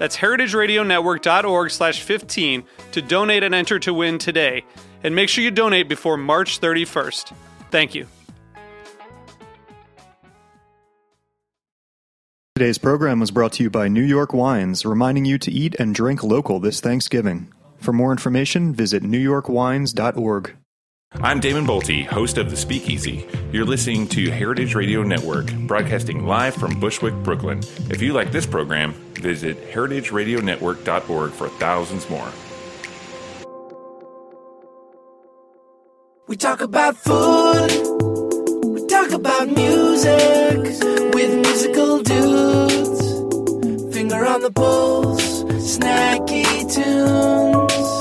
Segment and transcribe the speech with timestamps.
[0.00, 4.64] That's heritageradionetwork.org slash 15 to donate and enter to win today.
[5.04, 7.34] And make sure you donate before March 31st.
[7.70, 8.06] Thank you.
[12.54, 15.94] Today's program was brought to you by New York Wines, reminding you to eat and
[15.94, 17.52] drink local this Thanksgiving.
[17.76, 20.56] For more information, visit newyorkwines.org.
[21.14, 23.26] I'm Damon Boelte, host of The Speakeasy.
[23.52, 27.58] You're listening to Heritage Radio Network, broadcasting live from Bushwick, Brooklyn.
[27.90, 32.30] If you like this program, visit heritageradionetwork.org for thousands more.
[36.28, 37.70] We talk about food,
[38.66, 40.58] we talk about music
[41.12, 43.94] with musical dudes.
[43.94, 47.99] Finger on the pulse, snacky tunes.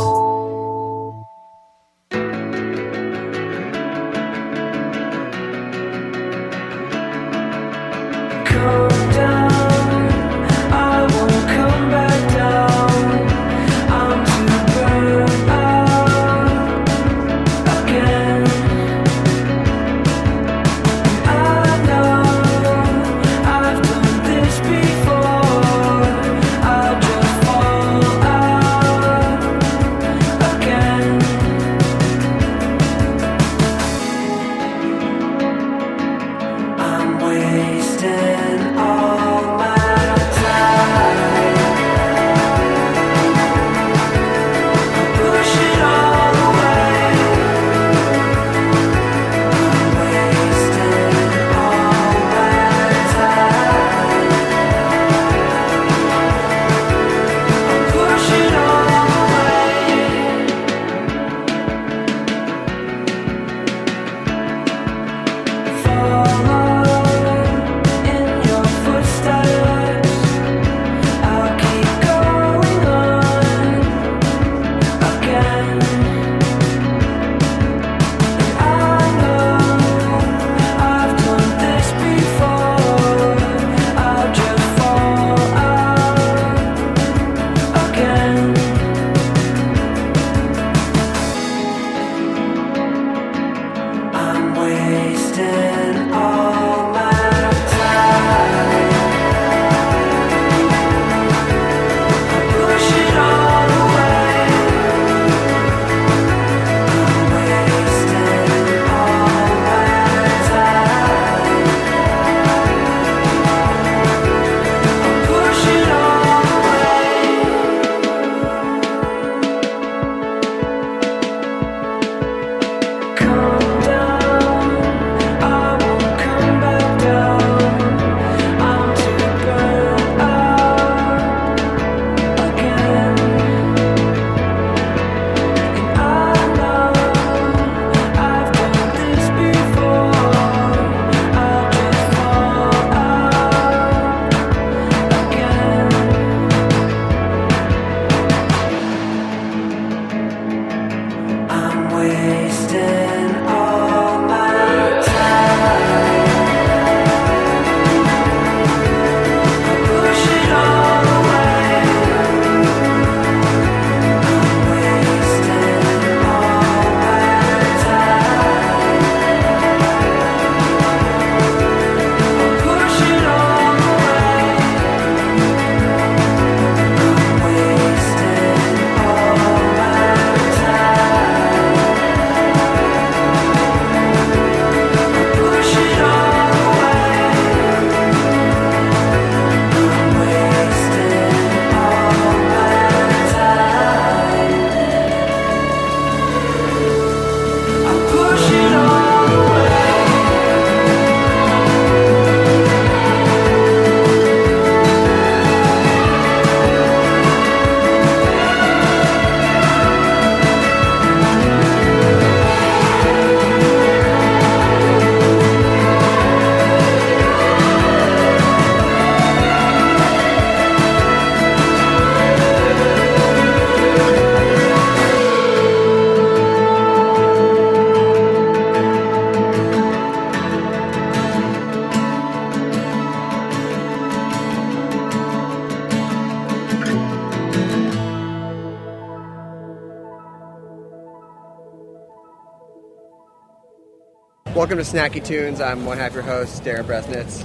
[244.79, 245.59] Welcome to Snacky Tunes.
[245.59, 247.43] I'm one half your host, Darin Bresnitz,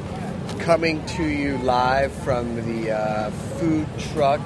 [0.61, 4.41] coming to you live from the uh, food truck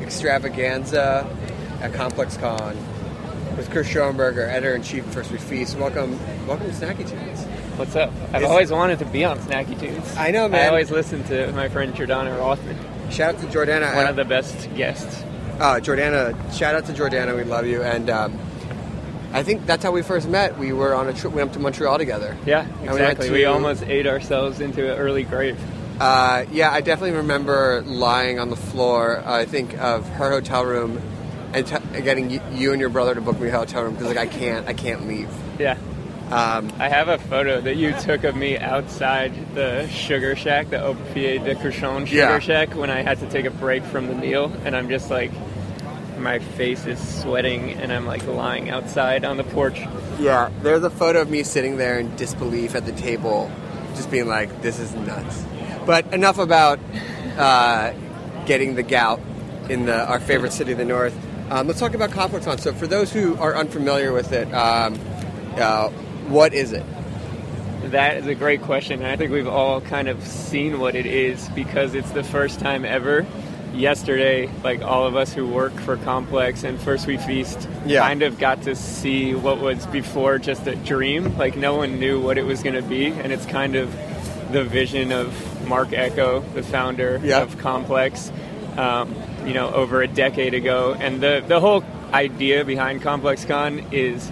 [0.00, 1.28] extravaganza
[1.82, 2.76] at Complex Con
[3.56, 5.76] with Chris Schonberger, editor in chief of First We Feast.
[5.78, 6.16] Welcome,
[6.46, 7.42] welcome to Snacky Tunes.
[7.76, 8.12] What's up?
[8.32, 10.16] I've Is- always wanted to be on Snacky Tunes.
[10.16, 10.66] I know, man.
[10.66, 13.96] I always listen to my friend Jordana Rothman, Shout out to Jordana.
[13.96, 15.24] one of the best guests.
[15.58, 17.34] uh, Jordana, shout out to Jordana.
[17.36, 17.82] We love you.
[17.82, 18.38] And um,
[19.36, 20.58] I think that's how we first met.
[20.58, 21.32] We were on a trip.
[21.34, 22.34] We went up to Montreal together.
[22.46, 23.30] Yeah, we exactly.
[23.30, 25.58] We, to- almost ate ourselves into an early grave.
[26.00, 29.18] Uh, yeah, I definitely remember lying on the floor.
[29.18, 31.00] Uh, I think of her hotel room
[31.52, 34.06] and t- getting y- you and your brother to book me a hotel room because
[34.08, 35.28] like I can't, I can't leave.
[35.58, 35.76] Yeah.
[36.30, 40.82] Um, I have a photo that you took of me outside the Sugar Shack, the
[40.82, 42.38] Au Pied de Cochon Sugar Yeah.
[42.40, 45.30] Shack, when I had to take a break from the meal, and I'm just like,
[46.26, 49.78] my face is sweating, and I'm like lying outside on the porch.
[50.18, 53.48] yeah, there's a photo of me sitting there in disbelief at the table,
[53.94, 55.44] just being like, "This is nuts."
[55.86, 56.80] But enough about
[57.38, 57.92] uh,
[58.44, 59.20] getting the gout
[59.68, 61.16] in the, our favorite city of the north.
[61.48, 62.58] Um, let's talk about ComplexCon.
[62.58, 64.98] So, for those who are unfamiliar with it, um,
[65.54, 65.90] uh,
[66.26, 66.84] what is it?
[67.92, 71.48] That is a great question, I think we've all kind of seen what it is
[71.50, 73.24] because it's the first time ever.
[73.76, 78.00] Yesterday, like all of us who work for Complex and First We Feast, Yeah.
[78.00, 81.36] kind of got to see what was before just a dream.
[81.36, 83.94] Like no one knew what it was going to be, and it's kind of
[84.50, 85.34] the vision of
[85.68, 87.42] Marc Ecko, the founder Yeah.
[87.42, 88.32] of Complex,
[88.78, 89.14] um,
[89.44, 90.96] you know, over a decade ago.
[90.98, 91.84] And the the whole
[92.14, 94.30] idea behind ComplexCon is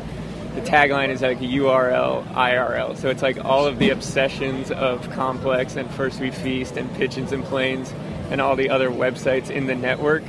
[0.54, 2.96] the tagline is like URL IRL.
[2.96, 7.32] So it's like all of the obsessions of Complex and First We Feast and Pigeons
[7.32, 7.92] and Planes
[8.34, 10.24] and all the other websites in the network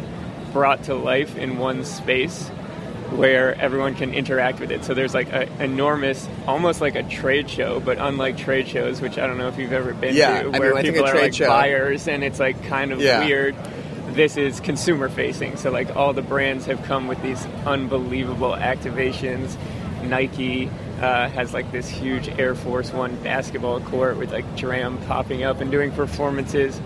[0.53, 2.49] brought to life in one space
[3.09, 4.83] where everyone can interact with it.
[4.83, 9.17] So there's like an enormous, almost like a trade show, but unlike trade shows, which
[9.17, 11.21] I don't know if you've ever been Yeah, to, where I think people are trade
[11.23, 13.25] like show- buyers and it's like kind of Yeah.
[13.25, 13.55] weird.
[14.11, 15.57] This is consumer facing.
[15.57, 19.57] So like all the brands have come with these unbelievable activations.
[20.03, 20.69] Nike
[21.01, 24.99] uh, has like this huge Air Force One basketball court with like D.R.A.M.
[25.07, 26.79] popping up and doing performances.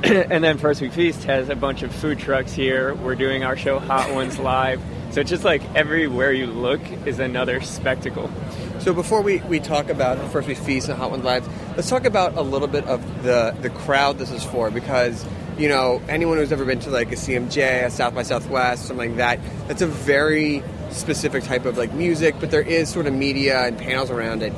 [0.04, 2.94] and then First We Feast has a bunch of food trucks here.
[2.94, 4.80] We're doing our show Hot Ones live.
[5.10, 8.30] So it's just like everywhere you look is another spectacle.
[8.78, 12.06] So before we, we talk about First We Feast and Hot Ones Live, let's talk
[12.06, 15.26] about a little bit of the, the crowd this is for because,
[15.58, 19.10] you know, anyone who's ever been to like a CMJ, a South by Southwest, something
[19.10, 19.38] like that,
[19.68, 23.76] that's a very specific type of like music, but there is sort of media and
[23.76, 24.52] panels around it.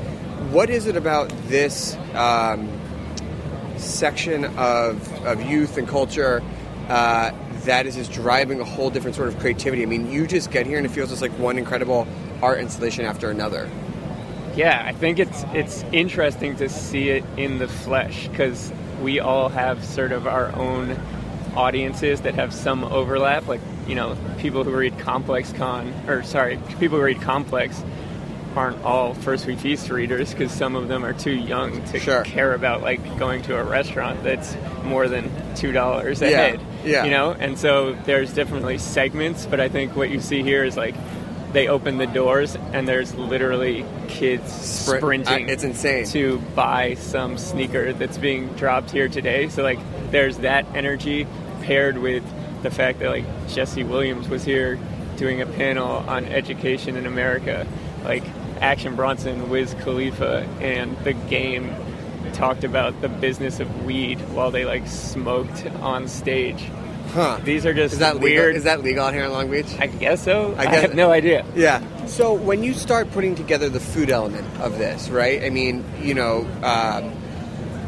[0.52, 2.68] What is it about this um,
[3.82, 6.42] section of, of youth and culture
[6.88, 7.32] uh,
[7.64, 9.82] that is just driving a whole different sort of creativity?
[9.82, 12.06] I mean, you just get here and it feels just like one incredible
[12.42, 13.68] art installation after another.
[14.54, 18.70] Yeah, I think it's it's interesting to see it in the flesh because
[19.00, 20.98] we all have sort of our own
[21.54, 23.46] audiences that have some overlap.
[23.48, 27.82] Like you know, people who read Complex Con, or sorry, people who read Complex
[28.56, 32.22] aren't all First We Feast readers because some of them are too young to Sure.
[32.24, 36.60] care about like going to a restaurant that's more than two dollars a Yeah, head.
[36.84, 37.04] yeah.
[37.04, 40.76] You know, and so there's definitely segments, but I think what you see here is
[40.76, 40.94] like
[41.52, 45.48] they open the doors and there's literally kids Sprint- uh, sprinting.
[45.48, 46.06] I- it's insane.
[46.06, 49.48] to buy some sneaker that's being dropped here today.
[49.48, 49.78] So like,
[50.10, 51.26] there's that energy
[51.62, 52.22] paired with
[52.62, 54.78] the fact that like Jesse Williams was here
[55.18, 57.66] doing a panel on education in America,
[58.04, 58.24] like
[58.62, 61.74] Action Bronson, Wiz Khalifa, and the game
[62.32, 66.64] talked about the business of weed while they like smoked on stage.
[67.12, 67.38] Huh.
[67.44, 68.46] These are just Is that weird.
[68.54, 68.56] legal?
[68.56, 69.66] Is that legal out here in Long Beach?
[69.78, 70.54] I guess so.
[70.56, 71.44] I I, guess- have no idea.
[71.54, 71.82] yeah.
[72.06, 75.42] So when you start putting together the food element of this, right?
[75.42, 77.12] I mean, you know, um,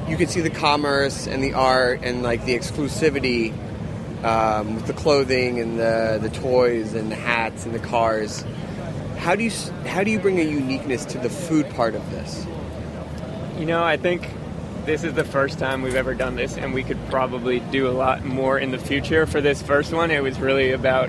[0.08, 3.52] you can see the commerce and the art and like the exclusivity
[4.24, 8.44] um, with the clothing and the the toys and the hats and the cars.
[9.24, 9.50] How do you
[9.86, 12.46] how do you bring a uniqueness to the food part of this?
[13.58, 14.28] You know, I think
[14.84, 17.96] this is the first time we've ever done this, and we could probably do a
[17.96, 19.24] lot more in the future.
[19.24, 21.08] For this first one, it was really about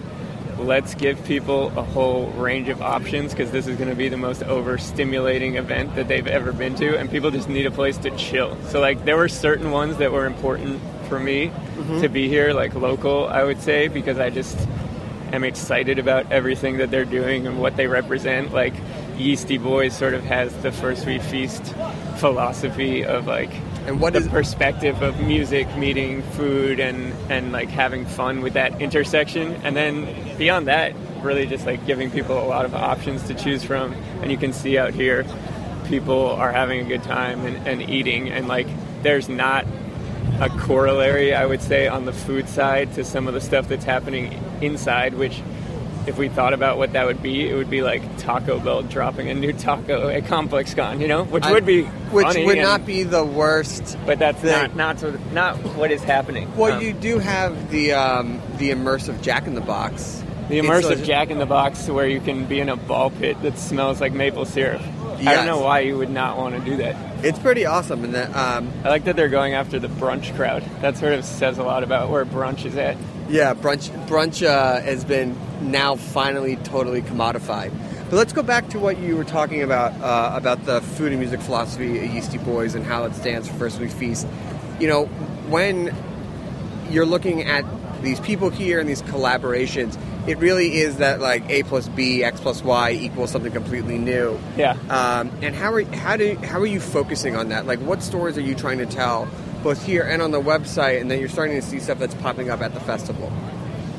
[0.58, 4.16] let's give people a whole range of options because this is going to be the
[4.16, 8.12] most overstimulating event that they've ever been to, and people just need a place to
[8.12, 8.58] chill.
[8.70, 12.00] So, like, there were certain ones that were important for me mm-hmm.
[12.00, 14.58] to be here, like local, I would say, because I just
[15.32, 18.54] am excited about everything that they're doing and what they represent.
[18.54, 18.74] Like
[19.18, 21.74] Yeastie Boys sort of has the First We Feast
[22.18, 23.52] philosophy of like
[23.88, 28.54] And what the is- perspective of music meeting food and and like having fun with
[28.54, 29.54] that intersection.
[29.64, 33.64] And then beyond that, really just like giving people a lot of options to choose
[33.64, 33.94] from.
[34.22, 35.26] And you can see out here
[35.86, 38.66] people are having a good time and, and eating, and like
[39.04, 39.66] there's not
[40.40, 43.86] a corollary, I would say, on the food side to some of the stuff that's
[43.86, 45.42] happening inside, which
[46.08, 49.30] if we thought about what that would be, it would be like Taco Bell dropping
[49.30, 52.62] a new taco at Complex Con, you know, which I- would be which would and-
[52.62, 53.98] not be the worst.
[54.06, 54.52] but that's thing.
[54.52, 56.48] not not sort of, not what is happening.
[56.56, 60.22] Well, Um, you do have the um, the immersive Jack in the Box.
[60.50, 63.36] the immersive like- Jack in the Box, where you can be in a ball pit
[63.42, 64.82] that smells like maple syrup.
[65.20, 67.26] I don't know why you would not want to do that.
[67.26, 70.64] It's pretty awesome, and that um, I like that they're going after the brunch crowd.
[70.82, 72.98] That sort of says a lot about where brunch is at.
[73.30, 77.72] yeah, brunch brunch uh, has been now finally totally commodified.
[78.10, 81.20] But let's go back to what you were talking about uh, about the food and
[81.20, 84.28] music philosophy at Yeastie Boys and how it stands for First We Feast.
[84.80, 85.06] You know,
[85.50, 85.88] when
[86.96, 87.66] you're looking at
[88.02, 89.98] these people here and these collaborations,
[90.28, 94.40] it really is that like A plus B, X plus Y equals something completely new.
[94.58, 94.78] Yeah.
[94.90, 97.66] Um, and how are how do how are you focusing on that?
[97.66, 99.28] Like, what stories are you trying to tell,
[99.62, 101.02] both here and on the website?
[101.02, 103.32] And then you're starting to see stuff that's popping up at the festival.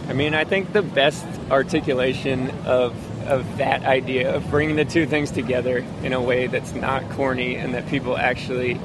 [0.08, 2.94] I mean, I think the best articulation of
[3.28, 7.56] of that idea of bringing the two things together in a way that's not corny
[7.56, 8.80] and that people actually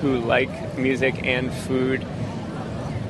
[0.00, 2.04] who like music and food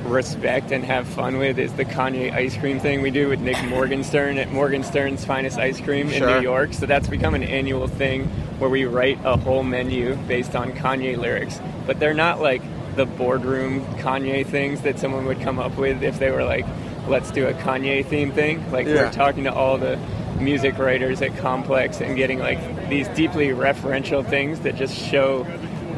[0.05, 3.57] respect and have fun with is the Kanye ice cream thing we do with Nick
[3.69, 6.75] Morgenstern at Morgenstern's Finest Ice Cream in New York.
[6.75, 8.25] So that's become an annual thing
[8.59, 11.61] where we write a whole menu based on Kanye lyrics.
[11.87, 12.63] But they're not like
[12.97, 16.67] the boardroom Kanye things that someone would come up with if they were like,
[17.09, 18.71] let's do a Kanye theme thing.
[18.71, 18.95] Like Yeah.
[19.07, 19.99] we're talking to all the
[20.39, 25.47] music writers at Complex and getting like these deeply referential things that just show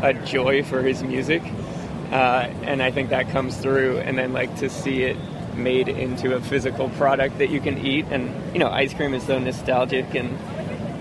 [0.03, 1.43] a joy for his music
[2.13, 3.99] uh, and I think that comes through.
[3.99, 5.17] And then like to see it
[5.55, 9.23] made into a physical product that you can eat, and you know, ice cream is
[9.25, 10.37] so nostalgic, and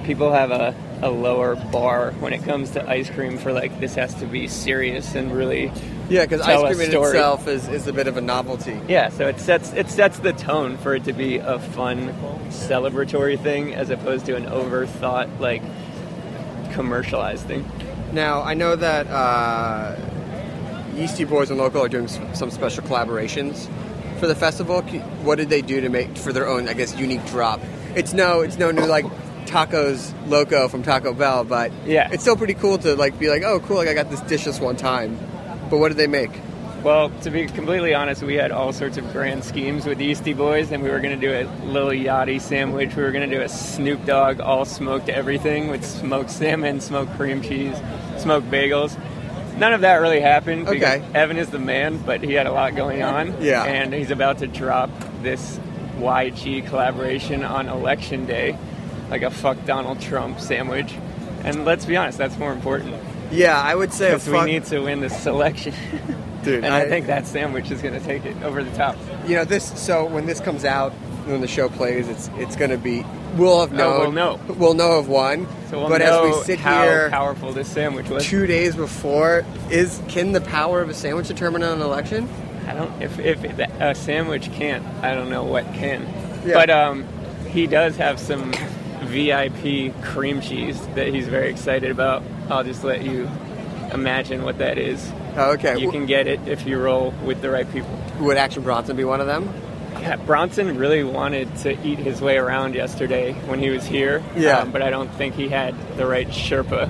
[0.06, 3.96] people have a, a lower bar when it comes to ice cream for like this
[3.96, 5.72] has to be serious and really
[6.10, 8.80] Yeah, because ice cream in itself is, is a bit of a novelty.
[8.88, 9.10] yeah.
[9.10, 12.10] So it sets it sets the tone for it to be a fun
[12.50, 15.64] celebratory thing as opposed to an overthought like
[16.72, 17.66] commercialized thing.
[18.14, 19.96] Now, I know that uh,
[20.96, 23.68] Yeastie Boys and Local are doing some special collaborations
[24.20, 24.82] for the festival.
[25.24, 27.60] What did they do to make for their own, I guess, unique drop?
[27.96, 29.06] It's no, it's no new like
[29.46, 32.10] tacos loco from Taco Bell, but Yeah.
[32.12, 34.46] it's still pretty cool to like be like, oh, cool, like I got this dish
[34.46, 35.18] this one time.
[35.70, 36.32] But what did they make?
[36.84, 40.38] Well, to be completely honest, we had all sorts of grand schemes with the Yeastie
[40.38, 42.96] Boys, and we were going to do a Lil Yachty sandwich.
[42.96, 47.12] We were going to do a Snoop Dogg all smoked everything with smoked salmon, smoked
[47.16, 47.76] cream cheese,
[48.20, 48.96] smoked bagels.
[49.58, 51.04] None of that really happened Okay.
[51.14, 53.42] Evan is the man, but he had a lot going on.
[53.42, 53.64] Yeah.
[53.64, 54.90] And he's about to drop
[55.22, 55.60] this
[55.98, 58.58] YG collaboration on election day,
[59.10, 60.94] like a fuck Donald Trump sandwich.
[61.44, 62.96] And let's be honest, that's more important
[63.32, 65.74] Yeah, I would say because we fuck, need to win this election.
[66.44, 66.64] dude.
[66.66, 68.98] And I, think that sandwich is going to take it over the top.
[69.26, 69.80] you know this.
[69.80, 70.94] So when this comes out,
[71.26, 73.06] when the show plays, it's it's going to be.
[73.36, 74.00] We'll have Oh, known.
[74.00, 74.40] we'll know.
[74.58, 75.48] We'll know of one.
[75.70, 77.10] So we'll but know as we sit how here.
[77.10, 78.24] powerful this sandwich was.
[78.26, 82.30] two days before is can the power of a sandwich determine an election
[82.68, 83.02] I don't.
[83.02, 86.02] If if a sandwich can't, I don't know what can.
[86.46, 86.54] Yeah.
[86.54, 87.06] But um,
[87.50, 88.54] he does have some
[89.04, 92.24] VIP cream cheese that he's very excited about.
[92.50, 93.30] I'll just let you
[93.94, 95.12] imagine what that is.
[95.38, 97.90] oh, okay You can get it if you roll with the right people.
[98.20, 99.48] would action bronson be one of them
[100.02, 104.24] Yeah, Bronson really wanted to eat his way around yesterday when he was here.
[104.36, 104.60] Yeah.
[104.60, 106.90] um, but I don't think he had the right Sherpa.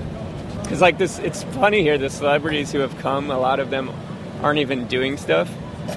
[0.62, 1.98] Because like this, it's funny here.
[1.98, 3.92] The celebrities who have come, a lot of them
[4.42, 5.50] aren't even doing stuff,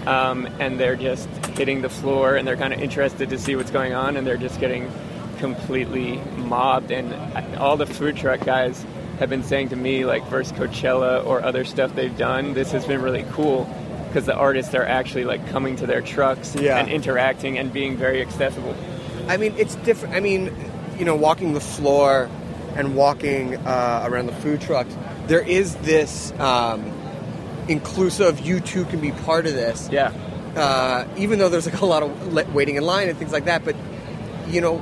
[0.06, 3.70] um, and they're just hitting the floor, and they're kind of interested to see what's
[3.70, 4.90] going on, and they're just getting
[5.38, 6.90] completely mobbed.
[6.90, 7.14] And
[7.56, 8.84] all the food truck guys
[9.18, 12.84] have been saying to me, like versus Coachella or other stuff they've done, this has
[12.84, 13.64] been really cool
[14.08, 16.78] because the artists are actually like coming to their trucks Yeah.
[16.78, 18.74] and interacting and being very accessible.
[19.28, 20.52] i mean it's different i mean
[20.98, 22.28] you know walking the floor
[22.76, 24.94] and walking uh, around the food trucks
[25.26, 26.80] there is this um,
[27.68, 30.12] inclusive you too can be part of this Yeah.
[30.56, 33.64] uh, even though there's like a lot of waiting in line and things like that.
[33.64, 33.76] But
[34.48, 34.78] you know,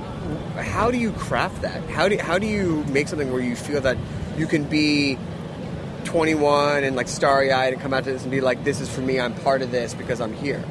[0.77, 1.83] how do you craft that?
[1.91, 3.97] How do how do you make something where you feel that
[4.39, 5.19] you can be
[6.07, 8.89] 21 and like starry eyed and come out to this and be like, this is
[8.89, 9.21] for me.
[9.21, 10.65] I'm part of this because I'm here.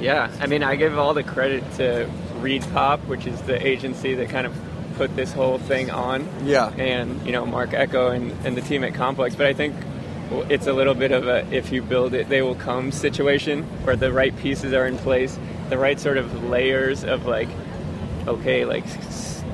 [0.00, 4.14] Yeah, I mean, I give all the credit to Reed Pop, which is the agency
[4.16, 4.54] that kind of
[4.96, 6.28] put this whole thing on.
[6.44, 6.68] Yeah.
[6.76, 9.34] And, you know, Marc Ecko and, and the team at Complex.
[9.34, 9.74] But I think
[10.50, 13.96] it's a little bit of a if you build it, they will come situation where
[13.96, 15.38] the right pieces are in place,
[15.70, 17.48] the right sort of layers of like,
[18.26, 18.84] okay, like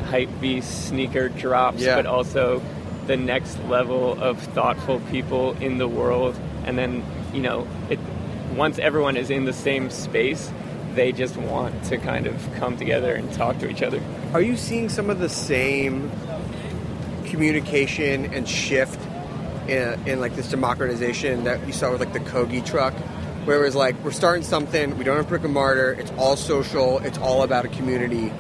[0.06, 1.96] hype beast sneaker drops, Yeah.
[1.96, 2.60] but also
[3.06, 7.98] the next level of thoughtful people in the world, and then you know, it
[8.54, 10.50] once everyone is in the same space,
[10.94, 14.00] they just want to kind of come together and talk to each other.
[14.34, 16.10] Are you seeing some of the same
[17.24, 19.00] communication and shift
[19.68, 22.94] in, in like this democratization that you saw with like the Kogi truck?
[23.44, 26.36] Where it was like, we're starting something, we don't have brick and mortar, it's all
[26.36, 28.32] social, it's all about a community.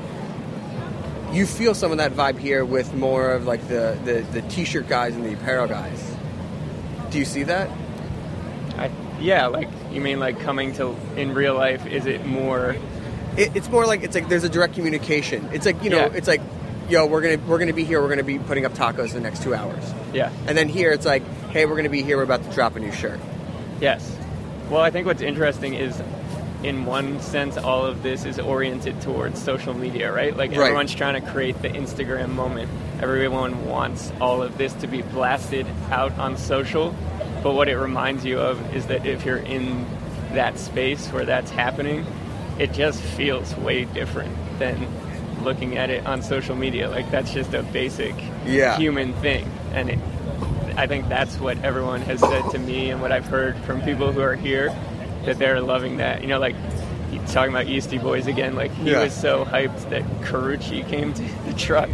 [1.32, 4.86] You feel some of that vibe here with more of like the, the, the t-shirt
[4.88, 6.14] guys and the apparel guys.
[7.10, 7.70] Do you see that?
[8.76, 11.86] I, yeah, like you mean like coming to in real life?
[11.86, 12.76] Is it more?
[13.36, 15.48] It, it's more like it's like there's a direct communication.
[15.52, 16.12] It's like you know, Yeah.
[16.14, 16.40] it's like,
[16.90, 18.00] yo, we're gonna we're gonna be here.
[18.02, 19.82] We're gonna be putting up tacos in the next two hours.
[20.12, 20.30] Yeah.
[20.46, 22.16] And then here it's like, hey, we're gonna be here.
[22.18, 23.20] We're about to drop a new shirt.
[23.80, 24.16] Yes.
[24.70, 26.00] Well, I think what's interesting is,
[26.64, 30.36] in one sense, all of this is oriented towards social media, right?
[30.36, 30.60] Like Right.
[30.60, 32.70] everyone's trying to create the Instagram moment.
[33.00, 36.94] Everyone wants all of this to be blasted out on social.
[37.42, 39.84] But what it reminds you of is that if you're in
[40.34, 42.06] that space where that's happening,
[42.58, 44.86] it just feels way different than
[45.42, 46.88] looking at it on social media.
[46.88, 48.14] Like that's just a basic
[48.46, 48.76] Yeah.
[48.76, 49.50] human thing.
[49.74, 49.98] And it,
[50.76, 54.12] I think that's what everyone has said to me and what I've heard from people
[54.12, 54.72] who are here
[55.24, 56.22] that they're loving that.
[56.22, 56.56] You know, like
[57.28, 58.54] talking about Yeastie Boys again.
[58.54, 59.02] Like he Yeah.
[59.04, 61.88] was so hyped that Carucci came to the truck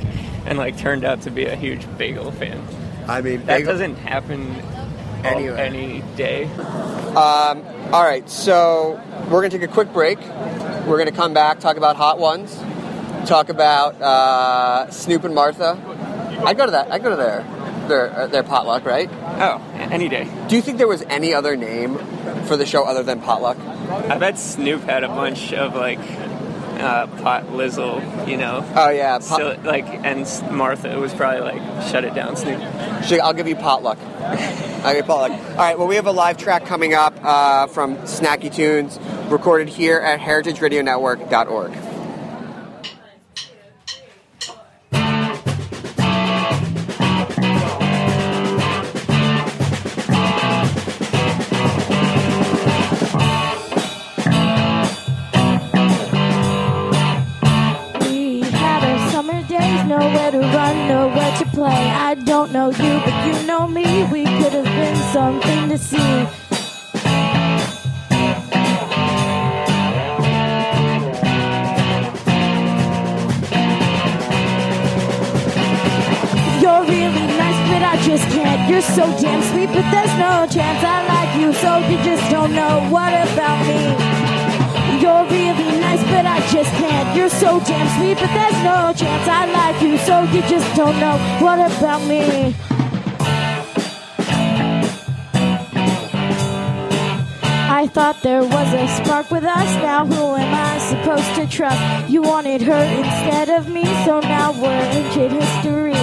[0.47, 2.63] and like turned out to be a huge bagel fan.
[3.07, 4.57] I mean, That bagel- doesn't happen
[5.25, 6.45] all- any day.
[7.15, 7.63] Um,
[7.93, 10.19] all right, so we're gonna take a quick break.
[10.87, 12.57] We're gonna come back, talk about hot ones,
[13.27, 15.77] talk about uh, Snoop and Martha.
[16.45, 16.91] I go to that.
[16.93, 17.45] I go to their
[17.89, 19.09] their uh, their potluck, right?
[19.13, 20.29] Oh, any day.
[20.49, 21.97] Do you think there was any other name
[22.45, 23.59] for the show other than potluck?
[23.59, 25.99] I bet Snoop had a bunch of like
[26.81, 28.65] uh, pot lizzle, you know.
[28.77, 32.61] Oh yeah, pot- So, like, and Martha was probably like, "Shut it down, Snoop."
[33.23, 33.99] I'll give you potluck.
[33.99, 35.33] I'll give you potluck.
[35.33, 35.79] All right.
[35.79, 38.99] Well, we have a live track coming up uh, from Snacky Tunes,
[39.29, 41.73] recorded here at HeritageRadioNetwork.org.
[62.73, 64.05] know you, but you know me.
[64.05, 65.97] We could have been something to see.
[76.61, 78.71] You're really nice, but I just can't.
[78.71, 82.55] You're so damn sweet, but there's no chance I like you, so you just don't
[82.55, 83.98] know what about me.
[87.49, 91.17] So damn sweet, but there's no chance I like you, so you just don't know
[91.41, 92.55] what about me.
[97.81, 99.71] I thought there was a spark with us.
[99.77, 102.11] Now who am I supposed to trust?
[102.11, 105.95] You wanted her instead of me, so now we're ancient history.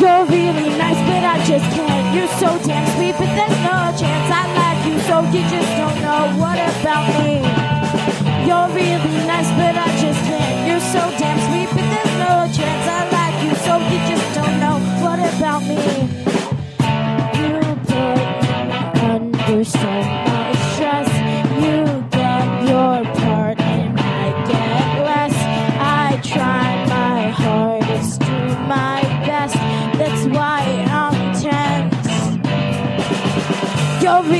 [0.00, 0.69] You're really
[1.50, 2.14] just can't.
[2.14, 5.98] You're so damn sweet, but there's no chance I like you, so you just don't
[6.06, 7.42] know what about me.
[8.46, 9.99] You're really nice, but I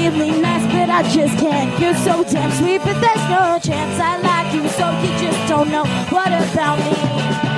[0.08, 1.78] really nice, but I just can't.
[1.80, 5.70] You're so damn sweet, but there's no chance I like you, so you just don't
[5.70, 7.49] know what about me.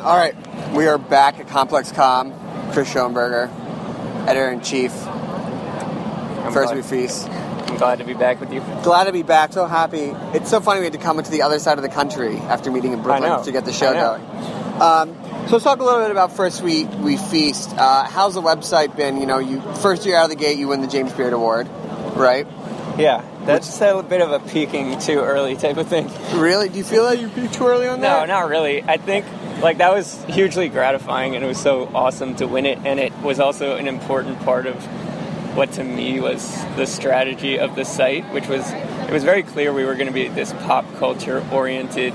[0.00, 0.34] All right,
[0.72, 2.72] we are back at ComplexCon.
[2.72, 3.50] Chris Schonberger,
[4.26, 4.92] editor in chief.
[6.54, 7.28] First we feast.
[7.28, 8.60] I'm glad to be back with you.
[8.82, 9.52] Glad to be back.
[9.52, 10.12] So happy.
[10.34, 12.70] It's so funny we had to come into the other side of the country after
[12.70, 14.22] meeting in Brooklyn to get the show going.
[14.80, 15.14] Um,
[15.48, 17.74] so let's talk a little bit about First We We Feast.
[17.76, 19.20] Uh, how's the website been?
[19.20, 21.68] You know, you first year out of the gate, you win the James Beard Award,
[22.16, 22.46] right?
[22.98, 26.10] Yeah, That's a bit of a peaking too early type of thing.
[26.34, 26.68] Really?
[26.68, 28.28] Do you feel like you peaked too early on that?
[28.28, 28.82] No, not really.
[28.82, 29.26] I think
[29.62, 33.12] like that was hugely gratifying and it was so awesome to win it and it
[33.18, 34.76] was also an important part of
[35.54, 39.72] what to me was the strategy of the site, which was it was very clear
[39.72, 42.14] we were going to be this pop culture oriented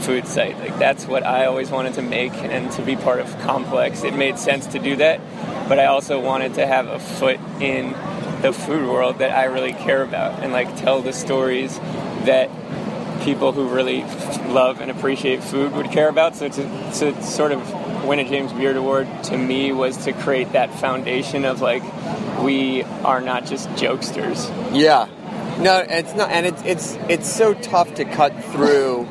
[0.00, 0.58] food site.
[0.58, 4.04] Like that's what I always wanted to make and to be part of Complex.
[4.04, 5.20] It made sense to do that,
[5.68, 7.94] but I also wanted to have a foot in
[8.46, 11.76] the food world that I really care about and like tell the stories
[12.26, 12.48] that
[13.22, 14.02] people who really
[14.52, 16.36] love and appreciate food would care about.
[16.36, 16.62] So to,
[16.98, 21.44] to sort of win a James Beard Award to me was to create that foundation
[21.44, 21.82] of like
[22.40, 24.48] we are not just jokesters.
[24.72, 25.08] Yeah.
[25.58, 29.08] No, it's not, and it's it's it's so tough to cut through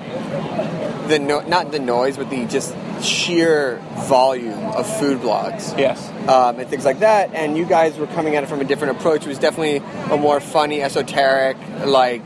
[1.08, 3.78] the no, not the noise, but the just sheer
[4.08, 5.78] volume of food blogs.
[5.78, 6.10] Yes.
[6.30, 7.34] um, and things like that.
[7.34, 9.24] And you guys were coming at it from a different approach.
[9.24, 9.78] It was definitely
[10.12, 12.26] a more funny, esoteric, like,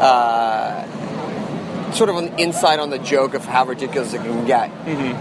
[0.00, 0.84] uh,
[1.92, 4.70] sort of an insight on the joke of how ridiculous it can get.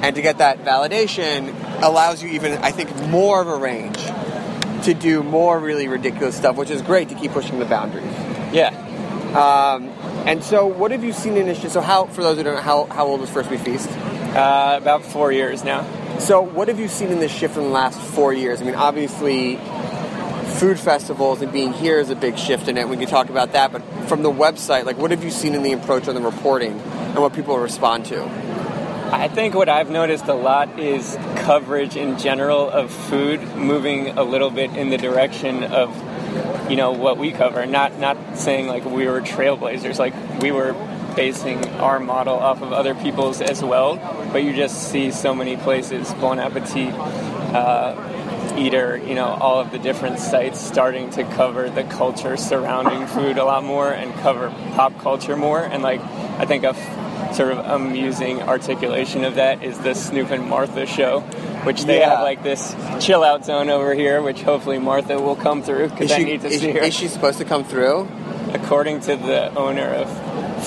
[0.04, 3.98] And to get that validation allows you even, I think, more of a range
[4.84, 8.06] to do more really ridiculous stuff, which is great to keep pushing the boundaries.
[8.54, 8.70] Yeah.
[9.36, 9.90] Um,
[10.28, 11.72] and so, what have you seen in this?
[11.74, 13.90] So, how for those who don't know, how, how old was First We Feast?
[14.36, 15.88] Uh, about four years now.
[16.19, 18.62] So, what have you seen in this shift in the last four years?
[18.62, 19.56] I mean, obviously,
[20.60, 22.89] food festivals and being here is a big shift in it.
[22.89, 25.63] We can talk about that, but from the website, like, what have you seen in
[25.63, 28.24] the approach on the reporting and what people respond to?
[29.13, 34.24] I think what I've noticed a lot is coverage in general of food moving a
[34.24, 35.95] little bit in the direction of
[36.69, 37.65] you know what we cover.
[37.65, 40.74] Not not saying like we were trailblazers, like we were
[41.15, 43.95] basing our model off of other people's as well.
[44.32, 46.93] But you just see so many places, Bon Appetit,
[47.54, 53.06] uh, Eater, you know, all of the different sites starting to cover the culture surrounding
[53.08, 55.60] food a lot more and cover pop culture more.
[55.62, 55.99] And like
[56.39, 60.86] I think a f- sort of amusing articulation of that is the Snoop and Martha
[60.86, 61.19] show,
[61.65, 62.12] which they Yeah.
[62.12, 66.12] have like this chill out zone over here, which hopefully Martha will come through because
[66.13, 66.80] I she, need to see her.
[66.80, 68.08] is she supposed to come through?
[68.54, 70.08] According to the owner of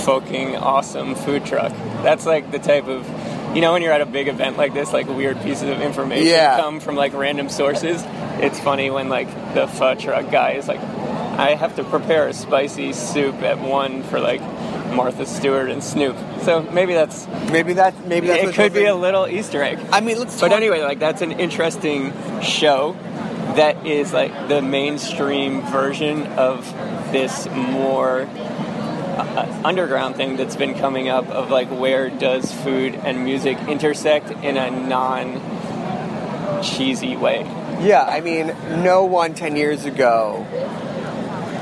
[0.04, 3.06] Fucking Awesome Food Truck, that's like the type of
[3.54, 6.26] you know when you're at a big event like this, like weird pieces of information
[6.26, 6.56] Yeah.
[6.58, 8.02] come from like random sources.
[8.40, 12.32] It's funny when like the pho truck guy is like, I have to prepare a
[12.32, 14.40] spicy soup at one for like
[14.92, 16.16] Martha Stewart and Snoop.
[16.42, 18.06] So maybe that's Maybe that.
[18.06, 19.78] Maybe that's it could be a little Easter egg.
[19.92, 20.38] I mean, let's.
[20.40, 22.94] But talk- anyway, like that's an interesting show
[23.56, 26.64] that is like the mainstream version of
[27.12, 28.28] this more
[29.18, 34.30] uh, underground thing that's been coming up of like where does food and music intersect
[34.30, 35.40] in a non
[36.62, 37.42] cheesy way.
[37.80, 38.48] Yeah, I mean,
[38.82, 40.46] no one 10 years ago.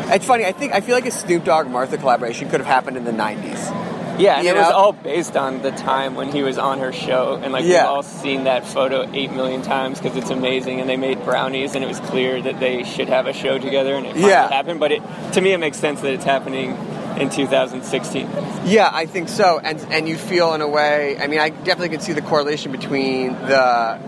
[0.09, 2.97] It's funny, I think, I feel like a Snoop Dogg Martha collaboration could have happened
[2.97, 3.73] in the 90s.
[4.19, 6.90] Yeah, and You it was all based on the time when he was on her
[6.92, 7.83] show, and like Yeah.
[7.83, 10.81] we've all seen that photo eight million times because it's amazing.
[10.81, 13.95] And they made brownies, and it was clear that they should have a show together,
[13.95, 14.49] and it finally Yeah.
[14.49, 14.81] happened.
[14.81, 16.79] But it, to me, it makes sense that it's happening
[17.16, 18.29] in 2016.
[18.66, 19.59] Yeah, I think so.
[19.59, 21.18] And and you feel in a way.
[21.18, 23.98] I mean, I definitely can see the correlation between the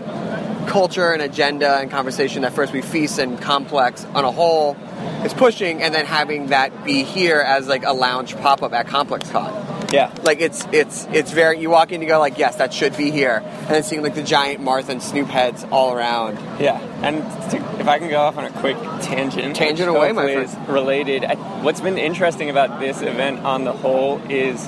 [0.67, 4.77] culture and agenda and conversation that first we feast and complex on a whole
[5.23, 8.87] is pushing, and then having that be here as like a lounge pop up at
[8.87, 9.68] Complex Con.
[9.91, 11.59] Yeah, Like it's it's it's very.
[11.59, 14.15] You walk in, you go like, yes, that should be here, and then seeing like
[14.15, 16.35] the giant Martha and Snoop heads all around.
[16.59, 16.79] yeah.
[17.01, 17.21] And
[17.51, 20.67] to, if I can go off on a quick tangent, Tangent away, my friend.
[20.69, 21.23] related.
[21.23, 24.67] I, what's been interesting about this event on the whole is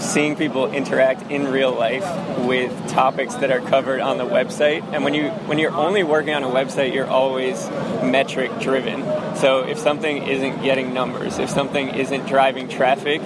[0.00, 2.04] seeing people interact in real life
[2.38, 4.82] with topics that are covered on the website.
[4.92, 7.68] And when you when you're only working on a website, you're always
[8.02, 9.02] metric driven.
[9.36, 13.20] So if something isn't getting numbers, if something isn't driving traffic,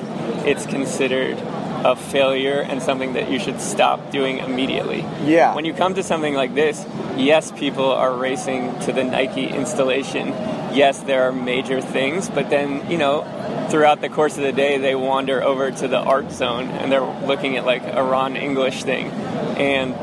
[0.44, 1.38] it's considered
[1.84, 5.00] a failure and something that you should stop doing immediately.
[5.24, 5.54] Yeah.
[5.54, 6.84] When you come to something like this,
[7.16, 10.28] yes, people are racing to the Nike installation.
[10.72, 13.22] Yes, there are major things, but then, you know,
[13.70, 17.26] throughout the course of the day, they wander over to the art zone and they're
[17.26, 19.10] looking at like a Ron English thing.
[19.10, 19.94] And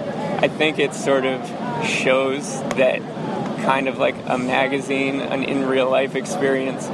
[0.44, 1.42] I think it sort of
[1.86, 3.00] shows that
[3.64, 6.88] kind of like a magazine, an in real life experience,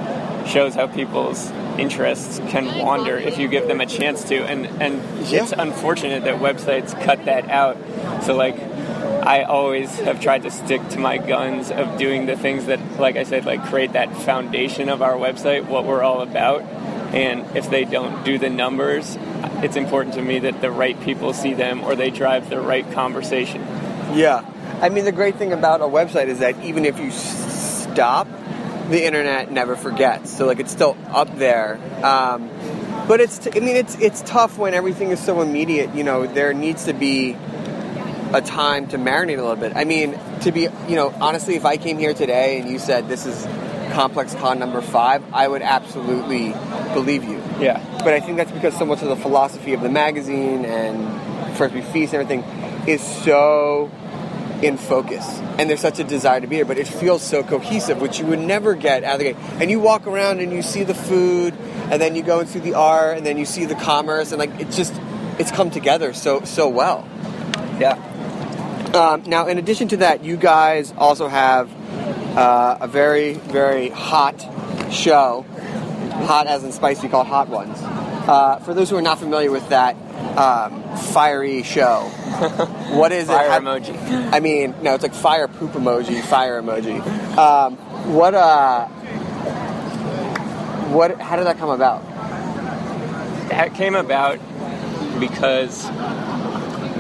[0.50, 4.36] shows how people's interests can wander if you give them a chance to.
[4.36, 7.78] And, and it's unfortunate that websites cut that out.
[8.24, 8.56] So, like,
[9.28, 13.18] I always have tried to stick to my guns of doing the things that, like
[13.18, 16.62] I said, like create that foundation of our website, what we're all about.
[17.14, 19.18] And if they don't do the numbers,
[19.64, 22.90] it's important to me that the right people see them or they drive the right
[22.92, 23.62] conversation.
[24.14, 24.46] Yeah.
[24.82, 28.28] I mean, the great thing about a website is that even if you stop,
[28.90, 30.36] the internet never forgets.
[30.36, 31.80] So like it's still up there.
[32.04, 32.50] Um,
[33.08, 35.94] but it's t- I mean it's it's tough when everything is so immediate.
[35.96, 37.36] You know, there needs to be
[38.34, 39.74] a time to marinate a little bit.
[39.76, 43.08] I mean, to be you know honestly, if I came here today and you said
[43.08, 43.46] this is
[43.94, 46.54] complex con number five, I would absolutely
[46.94, 47.42] believe you.
[47.60, 47.84] Yeah.
[48.04, 51.74] But I think that's because so much of the philosophy of the magazine and First
[51.74, 52.44] We Feast and everything
[52.88, 53.92] is so
[54.62, 55.26] in focus.
[55.58, 58.26] And there's such a desire to be here, but it feels so cohesive, which you
[58.26, 59.38] would never get out of the gate.
[59.60, 61.54] And you walk around and you see the food,
[61.92, 64.40] and then you go and see the art, and then you see the commerce, and
[64.40, 64.94] like it's just
[65.40, 67.08] it's come together so so well.
[67.80, 68.04] Yeah.
[68.94, 71.70] Um, now, in addition to that, you guys also have
[72.38, 74.40] uh, a very, very hot
[74.92, 75.46] show.
[76.26, 77.78] Hot as in spicy, called Hot Ones.
[77.80, 79.96] Uh, for those who are not familiar with that
[80.38, 82.02] um, fiery show,
[82.92, 83.50] what is Fire it?
[83.52, 84.34] How- emoji.
[84.34, 87.02] I mean, no, it's like fire poop emoji, fire emoji.
[87.38, 87.76] Um,
[88.14, 88.34] what?
[88.36, 88.88] Uh,
[90.90, 91.20] what?
[91.20, 92.04] How did that come about?
[93.50, 94.40] That came about
[95.20, 95.86] because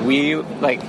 [0.03, 0.81] we like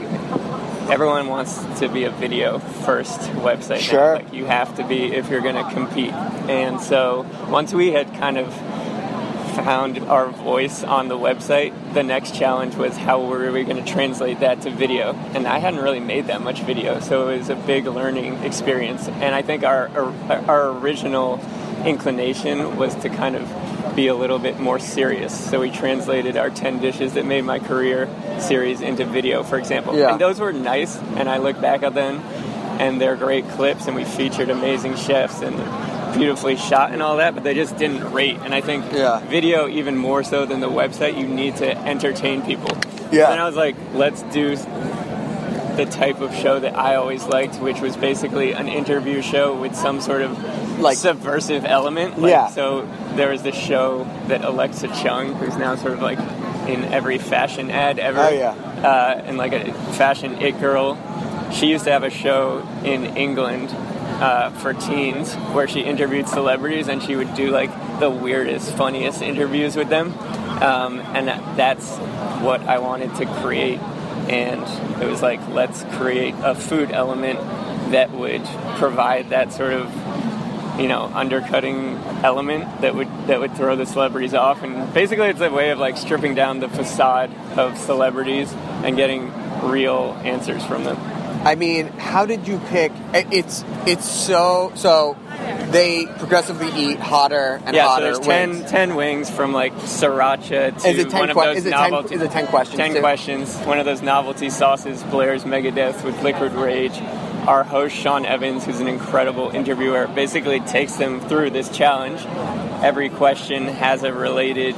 [0.90, 3.68] everyone wants to be a video first website.
[3.70, 3.76] now.
[3.78, 4.14] Sure.
[4.16, 6.12] Like you have to be if you're going to compete.
[6.12, 8.46] And so once we had kind of
[9.64, 13.92] found our voice on the website, the next challenge was how were we going to
[13.92, 15.14] translate that to video?
[15.34, 19.08] And I hadn't really made that much video, so it was a big learning experience.
[19.08, 21.40] And I think our our, our original
[21.84, 25.32] inclination was to kind of be a little bit more serious.
[25.50, 29.96] So we translated our 10 dishes that made my career series into video, for example.
[29.96, 30.12] Yeah.
[30.12, 32.20] And those were nice, and I look back at them
[32.78, 35.56] and they're great clips, and we featured amazing chefs and
[36.16, 38.38] beautifully shot and all that, but they just didn't rate.
[38.44, 39.20] And I think Yeah.
[39.20, 42.76] video, even more so than the website, you need to entertain people.
[43.10, 43.30] Yeah.
[43.30, 44.56] And I was like, let's do
[45.76, 49.76] the type of show that I always liked, which was basically an interview show with
[49.76, 52.20] some sort of Like- subversive element.
[52.20, 52.48] Like, Yeah.
[52.48, 56.18] So there was this show that Alexa Chung, who's now sort of like
[56.66, 58.20] in every fashion ad ever.
[58.20, 58.54] Oh, yeah.
[58.82, 60.98] Uh, and like a fashion it girl.
[61.52, 63.74] She used to have a show in England
[64.20, 69.22] uh, for teens where she interviewed celebrities and she would do like the weirdest, funniest
[69.22, 70.12] interviews with them.
[70.62, 71.96] Um, and that- that's
[72.42, 73.78] what I wanted to create.
[74.28, 74.62] And
[75.02, 77.38] it was like, let's create a food element
[77.92, 78.44] that would
[78.76, 79.90] provide that sort of
[80.78, 85.40] you know undercutting element that would that would throw the celebrities off and basically it's
[85.40, 88.52] a way of like stripping down the facade of celebrities
[88.84, 90.96] and getting real answers from them
[91.44, 92.92] I mean, how did you pick?
[93.14, 95.16] Eh, it's it's so so.
[95.70, 98.04] They progressively eat hotter and yeah so hotter.
[98.06, 98.70] there's 10, wings.
[98.70, 101.70] 10 wings from like sriracha to Is it 10 one of que- those is it
[101.70, 103.00] 10 novelty is it 10 questions 10 too?
[103.00, 106.98] questions one of those novelty sauces blair's megadeth with liquid rage
[107.46, 112.24] our host sean evans who's an incredible interviewer basically takes them through this challenge
[112.82, 114.74] every question has a related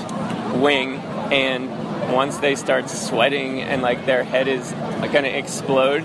[0.60, 0.96] wing
[1.30, 1.70] and
[2.12, 6.04] once they start sweating and like their head is uh, going to explode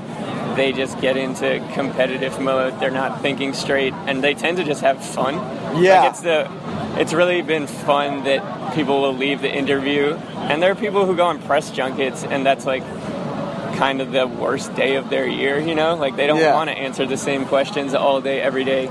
[0.56, 4.82] they just get into competitive mode they're not thinking straight and they tend to just
[4.82, 5.34] have fun
[5.82, 6.02] Yeah.
[6.02, 6.50] like it's the
[7.02, 10.14] it's really been fun that people will leave the interview
[10.50, 12.84] and there are people who go on press junkets and that's like
[13.78, 16.54] kind of the worst day of their year you know like they don't Yeah.
[16.56, 18.88] want to answer the same questions all day every day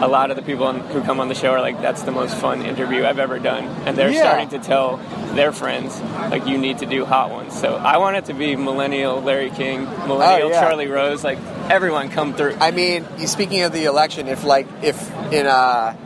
[0.00, 2.10] a lot of the people on, who come on the show are like that's the
[2.12, 4.20] most fun interview i've ever done and they're Yeah.
[4.22, 4.98] starting to tell
[5.34, 8.56] their friends like you need to do hot ones so i want it to be
[8.56, 10.60] millennial larry king millennial Oh, yeah.
[10.60, 11.38] charlie rose like
[11.70, 14.96] everyone come through I mean, speaking of the election, if like if
[15.32, 15.96] in uh,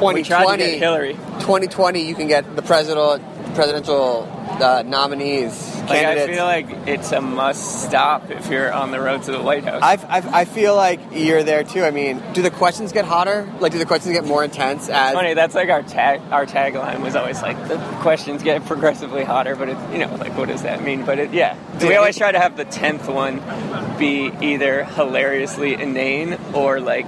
[0.00, 3.18] we tried to 2020, hillary 2020, you can get the presidential
[3.54, 4.28] presidential
[4.60, 9.22] uh, nominees like i feel like it's a must stop if you're on the road
[9.22, 11.82] to the white house I've, I've, I feel like you're there too.
[11.82, 13.50] I mean, do the questions get hotter?
[13.60, 15.12] Like, do the questions get more intense as?
[15.12, 15.34] funny.
[15.34, 16.20] That's like our tag.
[16.30, 20.36] Our tagline was always like the questions get progressively hotter, but it, you know, like
[20.36, 21.04] what does that mean?
[21.04, 21.96] But it, yeah, we Yeah.
[21.96, 23.40] always try to have the tenth one
[23.98, 27.06] be either hilariously inane or like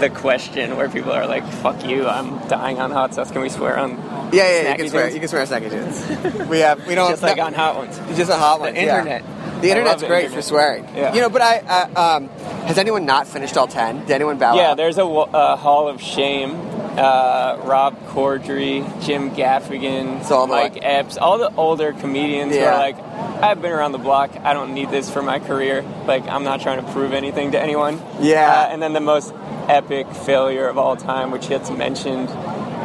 [0.00, 3.30] the question where people are like, "Fuck you, I'm dying on hot sauce.
[3.30, 3.90] Can we swear on?"
[4.32, 5.02] Yeah, yeah, you can swear.
[5.04, 6.48] tunes?" You can swear snacky tunes.
[6.48, 7.10] we have, we don't.
[7.10, 7.98] Just like no- on hot ones.
[8.16, 8.74] Just a hot one.
[8.74, 9.24] The internet.
[9.62, 10.32] The internet's great internet.
[10.34, 10.84] for swearing.
[10.94, 11.14] Yeah.
[11.14, 12.28] You know, but I, uh, um,
[12.66, 14.00] has anyone not finished all ten?
[14.00, 14.76] Did anyone bow Yeah, out?
[14.76, 16.54] there's a, Hall of Shame.
[16.96, 22.74] Uh, Rob Corddry, Jim Gaffigan, So Mike like- Epps, all the older comedians who Yeah.
[22.74, 22.96] are like,
[23.42, 24.30] I've been around the block.
[24.42, 25.84] I don't need this for my career.
[26.06, 28.00] Like, I'm not trying to prove anything to anyone.
[28.20, 28.50] Yeah.
[28.50, 29.34] Uh, and then the most
[29.68, 32.28] epic failure of all time, which gets mentioned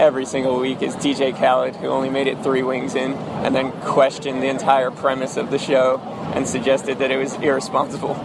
[0.02, 3.72] every single week, is DJ Khaled, who only made it three wings in, and then
[3.82, 6.00] questioned the entire premise of the show
[6.34, 8.16] and suggested that it was irresponsible.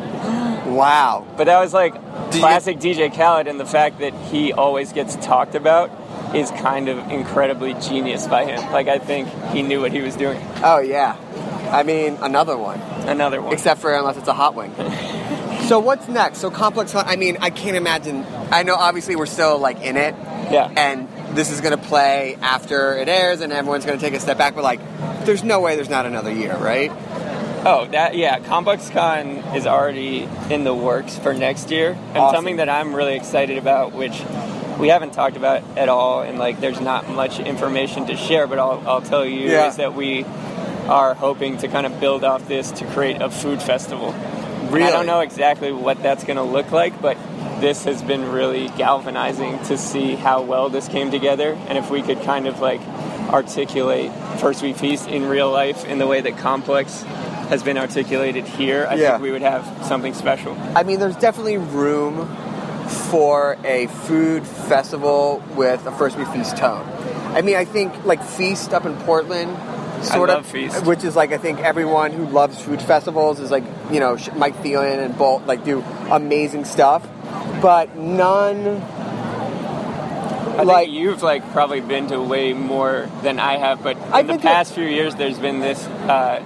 [0.66, 1.26] Wow.
[1.36, 5.16] But that was like you classic DJ Khaled, and the fact that he always gets
[5.16, 5.90] talked about
[6.34, 8.60] is kind of incredibly genius by him.
[8.72, 10.40] Like I think he knew what he was doing.
[10.62, 11.16] Oh yeah.
[11.70, 12.80] I mean, another one.
[13.08, 13.52] Another one.
[13.52, 14.72] Except for unless it's a hot wing.
[15.66, 16.38] so what's next?
[16.38, 16.94] So complex.
[16.94, 18.24] I mean, I can't imagine.
[18.50, 20.14] I know obviously we're still like in it,
[20.50, 20.72] yeah.
[20.76, 24.54] and this is gonna play after it airs, and everyone's gonna take a step back.
[24.54, 24.80] But like,
[25.24, 26.90] there's no way there's not another year, right?
[27.68, 28.38] Oh, that yeah.
[28.38, 32.36] ComplexCon is already in the works for next year, and Awesome.
[32.36, 34.22] something that I'm really excited about, which
[34.78, 38.58] we haven't talked about at all, and like there's not much information to share, but
[38.60, 39.66] I'll, I'll tell you Yeah.
[39.68, 40.24] is that we
[40.86, 44.14] are hoping to kind of build off this to create a food festival.
[44.70, 44.82] Really?
[44.86, 47.16] I don't know exactly what that's going to look like, but
[47.60, 52.02] this has been really galvanizing to see how well this came together, and if we
[52.02, 52.80] could kind of like
[53.30, 57.02] articulate First We Feast in real life in the way that Complex
[57.48, 59.10] has been articulated here, I Yeah.
[59.12, 60.56] think we would have something special.
[60.74, 62.28] I mean, there's definitely room
[63.10, 66.84] for a food festival with a first we feast tone.
[67.34, 69.56] I mean, I think like Feast up in Portland,
[70.06, 70.84] sort love of, Feast.
[70.86, 74.56] which is like I think everyone who loves food festivals is like you know Mike
[74.62, 77.06] Thelin and Bolt like do amazing stuff,
[77.60, 78.82] but none.
[80.58, 84.20] I Like- think you've like probably been to way more than I have, but I've
[84.20, 86.42] in the been to- past few years, there's been this uh,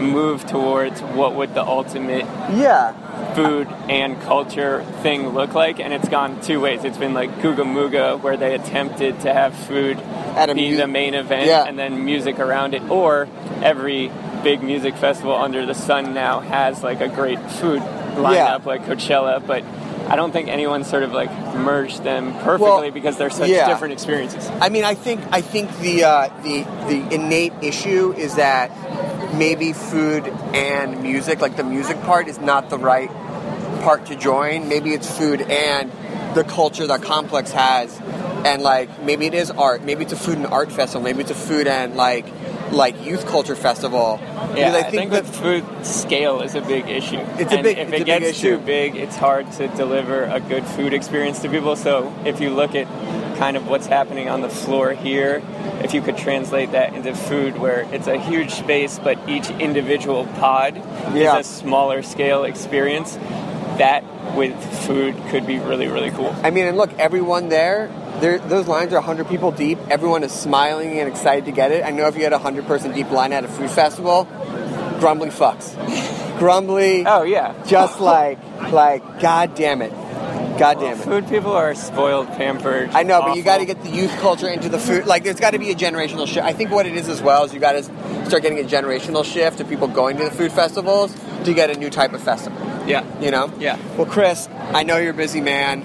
[0.00, 2.94] move towards what would the ultimate Yeah,
[3.34, 6.84] food and culture thing look like, and it's gone two ways.
[6.84, 9.98] It's been like GoogaMooga, where they attempted to have food
[10.36, 11.64] At be mu- the main event, Yeah.
[11.64, 13.28] and then music around it, or
[13.62, 14.10] every
[14.42, 17.82] big music festival under the sun now has like a great food
[18.16, 18.58] lineup, Yeah.
[18.64, 19.64] like Coachella, but.
[20.08, 23.68] I don't think anyone sort of like merged them perfectly Well, because they're such yeah.
[23.68, 24.50] different experiences.
[24.60, 28.72] I mean, I think I think the uh, the the innate issue is that
[29.34, 33.10] maybe food and music, like the music part, is not the right
[33.82, 34.68] part to join.
[34.68, 35.90] Maybe it's food and
[36.34, 37.98] the culture that Complex has,
[38.44, 39.82] and like maybe it is art.
[39.82, 41.02] Maybe it's a food and art festival.
[41.02, 42.26] Maybe it's a food and like
[42.70, 44.18] like youth culture festival.
[44.54, 47.18] Yeah, I think, that with food scale is a big issue.
[47.38, 48.58] It's a big- If it big gets issue.
[48.58, 51.74] too big, it's hard to deliver a good food experience to people.
[51.74, 52.86] So if you look at
[53.40, 55.42] kind of what's happening on the floor here,
[55.82, 60.26] if you could translate that into food, where it's a huge space, but each individual
[60.38, 60.76] pod
[61.14, 61.38] Yeah.
[61.38, 63.18] is a smaller scale experience,
[63.78, 64.04] that
[64.36, 64.54] with
[64.86, 66.34] food could be really really cool.
[66.42, 67.88] I mean, and look, everyone there,
[68.20, 69.78] there those lines are 100 people deep.
[69.90, 71.82] Everyone is smiling and excited to get it.
[71.82, 74.28] I know if you had a 100 person deep line at a food festival,
[75.00, 75.74] grumbly fucks.
[76.38, 77.54] grumbly, Oh yeah.
[77.66, 78.38] just like,
[78.70, 79.92] like, god damn it.
[80.60, 81.04] God damn it.
[81.04, 82.90] Food people are spoiled, pampered.
[82.90, 85.06] I know, but you got to get the youth culture into the food.
[85.06, 86.44] Like, there's got to be a generational shift.
[86.44, 87.82] I think what it is as well is you got to
[88.26, 91.78] start getting a generational shift of people going to the food festivals to get a
[91.78, 92.58] new type of festival.
[92.86, 93.06] Yeah.
[93.22, 93.50] You know?
[93.58, 93.78] Yeah.
[93.96, 95.82] Well, Chris, I know you're a busy man.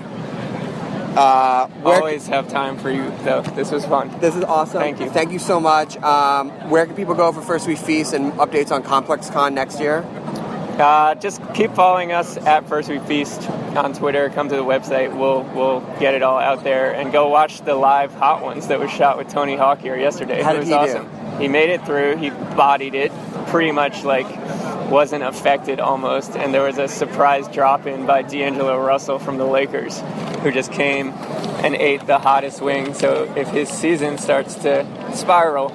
[1.17, 3.41] Uh, Always have time for you though.
[3.41, 4.19] This was fun.
[4.19, 4.81] This is awesome.
[4.81, 5.09] Thank you.
[5.09, 5.95] Thank you so much.
[6.03, 10.01] Um, where can people go for First We Feast and updates on ComplexCon next year?
[10.79, 14.29] Uh, just keep following us at First We Feast on Twitter.
[14.29, 15.17] Come to the website.
[15.17, 18.77] We'll we'll get it all out there and go watch the live Hot Ones that
[18.79, 20.41] was shot with Tony Hawk here yesterday.
[20.41, 20.79] How it did was he do?
[20.79, 21.39] awesome.
[21.39, 22.17] He made it through.
[22.17, 23.11] He bodied it
[23.47, 24.27] pretty much like
[24.89, 26.35] wasn't affected almost.
[26.35, 30.01] And there was a surprise drop in by D'Angelo Russell from the Lakers,
[30.41, 31.09] who just came
[31.63, 32.93] and ate the hottest wing.
[32.93, 34.85] So if his season starts to
[35.15, 35.69] spiral,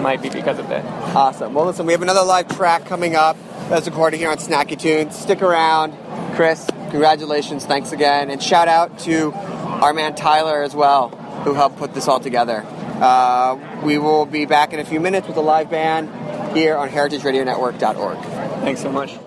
[0.00, 0.84] might be because of that.
[1.14, 1.52] Awesome.
[1.52, 3.36] Well, listen, we have another live track coming up
[3.68, 5.16] that's recorded here on Snacky Tunes.
[5.16, 5.94] Stick around.
[6.36, 7.64] Chris, congratulations.
[7.64, 8.30] Thanks again.
[8.30, 11.08] And shout out to our man Tyler as well,
[11.44, 12.64] who helped put this all together.
[12.66, 16.08] Uh, we will be back in a few minutes with a live band
[16.56, 18.18] here on heritageradionetwork.org.
[18.62, 19.18] Thanks so much.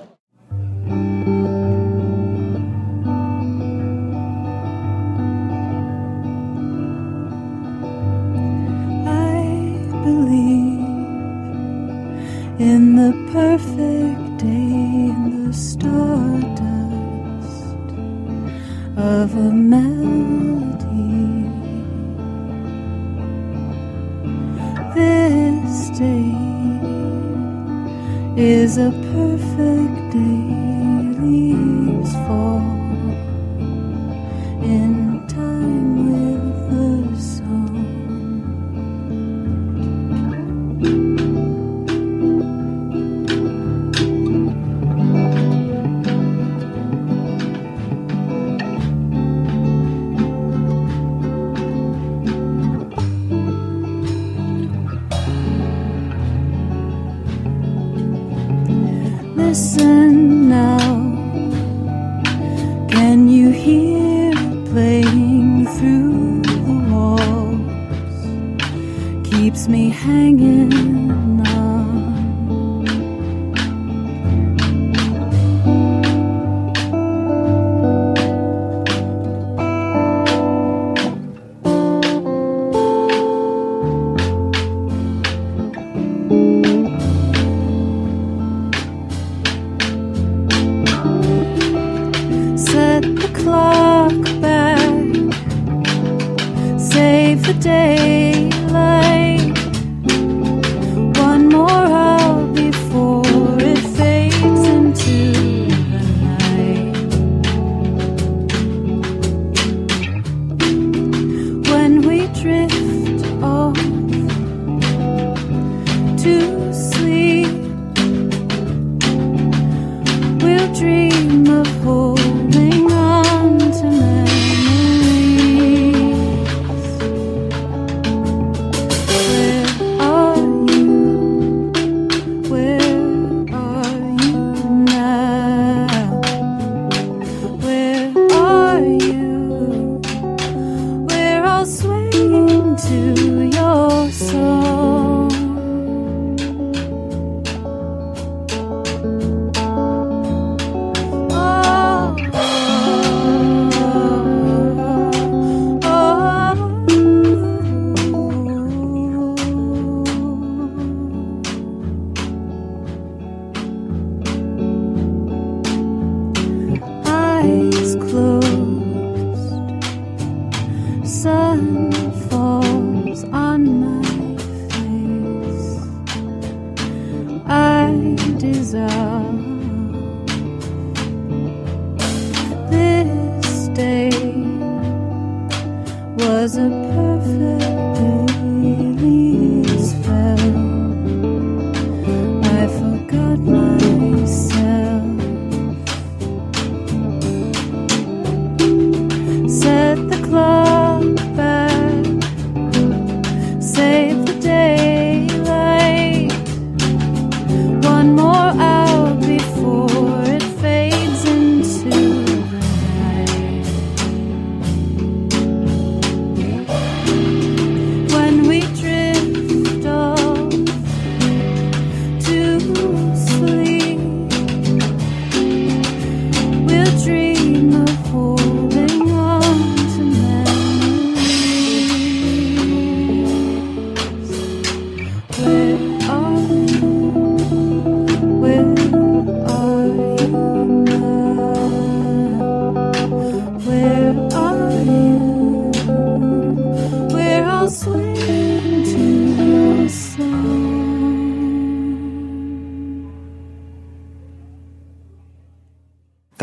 [28.40, 30.59] Is a perfect day.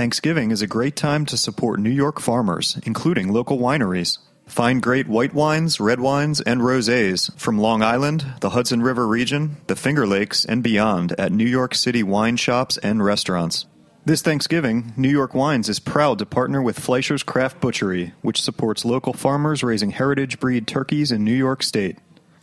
[0.07, 4.19] Thanksgiving is a great time to support New York farmers, including local wineries.
[4.47, 9.57] Find great white wines, red wines, and rosés from Long Island, the Hudson River region,
[9.67, 13.67] the Finger Lakes, and beyond at New York City wine shops and restaurants.
[14.05, 18.85] This Thanksgiving, New York Wines is proud to partner with Fleischer's Craft Butchery, which supports
[18.85, 21.99] local farmers raising heritage breed turkeys in New York State.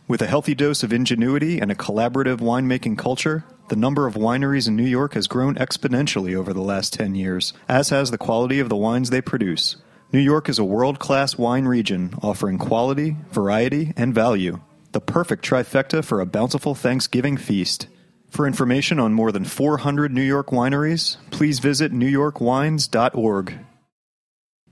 [0.06, 4.68] With a healthy dose of ingenuity and a collaborative winemaking culture, the number of wineries
[4.68, 8.60] in New York has grown exponentially over the last 10 years, as has the quality
[8.60, 9.76] of the wines they produce.
[10.12, 14.60] New York is a world class wine region offering quality, variety, and value.
[14.92, 17.88] The perfect trifecta for a bountiful Thanksgiving feast.
[18.30, 23.58] For information on more than 400 New York wineries, please visit newyorkwines.org.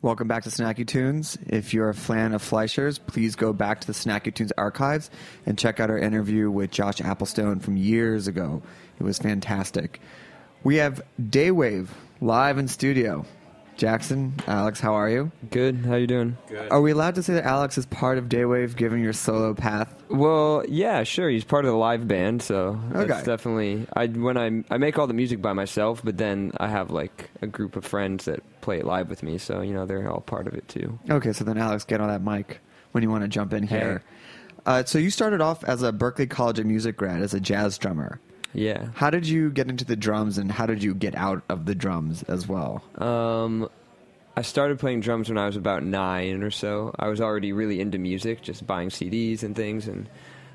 [0.02, 1.38] Welcome back to Snacky Tunes.
[1.46, 5.10] If you're a fan of Fleischers, please go back to the Snacky Tunes archives
[5.46, 8.64] and check out our interview with Josh Applestone from years ago.
[8.98, 10.00] It was fantastic.
[10.64, 13.24] We have Day Wave live in studio.
[13.76, 15.32] Jackson, Alex, how are you?
[15.50, 15.84] Good.
[15.86, 16.36] How you doing?
[16.48, 16.70] Good.
[16.70, 19.54] Are we allowed to say that Alex is part of Day Wave given your solo
[19.54, 19.92] path?
[20.08, 21.28] Well, yeah, sure.
[21.28, 23.06] He's part of the live band, so Okay.
[23.06, 23.86] that's definitely.
[23.94, 27.30] I when I I make all the music by myself, but then I have like
[27.40, 30.20] a group of friends that play it live with me, so you know they're all
[30.20, 30.98] part of it too.
[31.10, 32.60] Okay, so then Alex, get on that mic
[32.92, 34.02] when you want to jump in here.
[34.64, 37.78] Uh, so you started off as a Berklee College of Music grad as a jazz
[37.78, 38.20] drummer.
[38.54, 38.88] Yeah.
[38.94, 41.74] How did you get into the drums, and how did you get out of the
[41.74, 42.82] drums as well?
[42.98, 43.68] Um,
[44.36, 46.94] I started playing drums when I was about nine or so.
[46.98, 50.08] I was already really into music, just buying CDs and things, and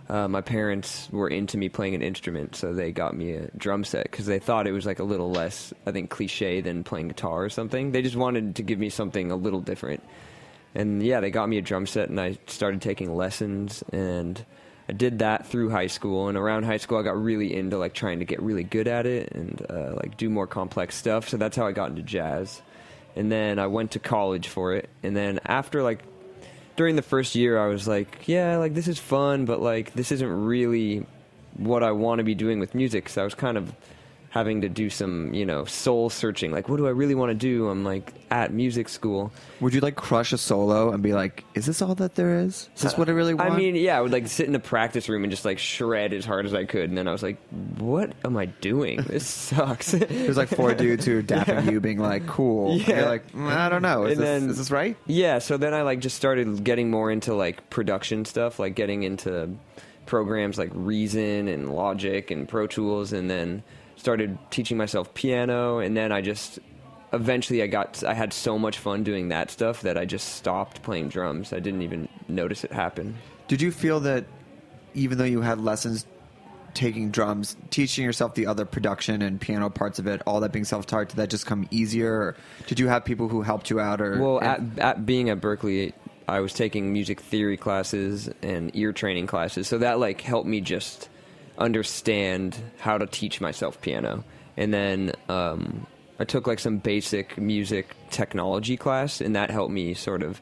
[0.10, 3.84] uh, my parents were into me playing an instrument, so they got me a drum
[3.84, 7.10] set because they thought it was like a little less, I think, cliche than playing
[7.10, 7.92] guitar or something.
[7.92, 10.04] They just wanted to give me something a little different.
[10.74, 13.84] And yeah, they got me a drum set, and I started taking lessons.
[13.92, 14.44] And
[14.90, 17.94] I did that through high school, and around high school, I got really into like
[17.94, 21.28] trying to get really good at it and uh, like do more complex stuff.
[21.30, 22.62] So that's how I got into jazz.
[23.16, 26.04] And then I went to college for it, and then after like
[26.76, 30.12] during the first year, I was like, yeah, like this is fun, but like this
[30.12, 31.06] isn't really
[31.56, 33.10] what I want to be doing with music.
[33.10, 33.74] So I was kind of
[34.30, 36.52] having to do some, you know, soul searching.
[36.52, 37.70] Like, what do I really want to do?
[37.70, 39.32] I'm like at music school.
[39.62, 42.70] Would you like crush a solo and be like, "Is this all that there is?
[42.76, 44.60] Is this what I really want?" I mean, yeah, I would like sit in a
[44.60, 47.24] practice room and just like shred as hard as I could, and then I was
[47.24, 47.38] like,
[47.78, 49.02] "What am I doing?
[49.02, 52.98] This sucks." there's like four dudes who are dapping you, being like, "Cool." Yeah.
[53.00, 54.06] You're like, "Mm, I don't know.
[54.06, 54.98] Is And this, then- is this right?
[55.08, 59.04] Yeah, so then I like just started getting more into like production stuff, like getting
[59.04, 59.56] into
[60.06, 63.64] programs like Reason and Logic and Pro Tools and then
[63.98, 66.60] started teaching myself piano and then I just
[67.14, 70.82] eventually I got I had so much fun doing that stuff that I just stopped
[70.84, 71.54] playing drums.
[71.54, 73.18] I didn't even notice it happen.
[73.48, 74.26] Did you feel that
[74.94, 76.06] even though you had lessons
[76.74, 80.66] taking drums, teaching yourself the other production and piano parts of it, all that being
[80.66, 82.14] self-taught, did that just come easier?
[82.14, 82.38] Or
[82.68, 84.00] did you have people who helped you out?
[84.00, 85.94] Or Well, at, at being at Berklee,
[86.28, 90.62] I was taking music theory classes and ear training classes, so that like helped me
[90.62, 91.10] just
[91.58, 94.24] understand how to teach myself piano.
[94.56, 95.86] And then um,
[96.20, 100.42] I took like some basic music technology class, and that helped me sort of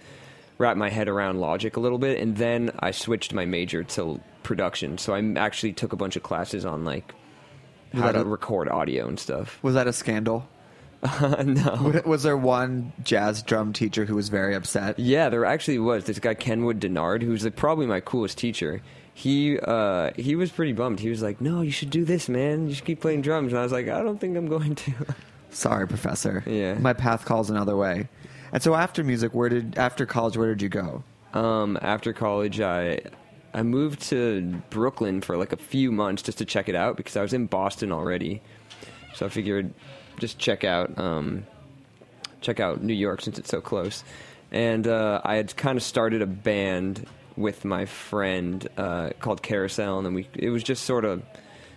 [0.57, 2.20] wrap my head around logic a little bit.
[2.20, 6.24] And then I switched my major to production, so I actually took a bunch of
[6.24, 7.13] classes on like
[7.93, 9.59] Was how to a- record audio and stuff.
[9.61, 10.47] was that a scandal?
[11.43, 12.01] no.
[12.05, 14.97] Was there one jazz drum teacher who was very upset?
[14.97, 18.82] Yeah, there actually was this guy Kenwood Dennard, who's like probably my coolest teacher.
[19.18, 20.99] He uh, he was pretty bummed.
[20.99, 22.68] He was like, "No, you should do this, man.
[22.68, 24.93] You should keep playing drums." And I was like, "I don't think I'm going to."
[25.49, 26.43] Sorry, professor.
[26.45, 26.74] Yeah.
[26.74, 28.09] My path calls another way.
[28.51, 31.03] And so after music, where did after college, where did you go?
[31.34, 32.99] um, after college, I
[33.53, 37.16] I moved to Brooklyn for like a few months just to check it out because
[37.16, 38.41] I was in Boston already.
[39.13, 39.74] So I figured
[40.20, 41.45] just check out um,
[42.41, 44.03] check out New York since it's so close.
[44.51, 47.05] And uh, I had kind of started a band
[47.38, 51.24] with my friend uh, called Carousel, and we it was just sort of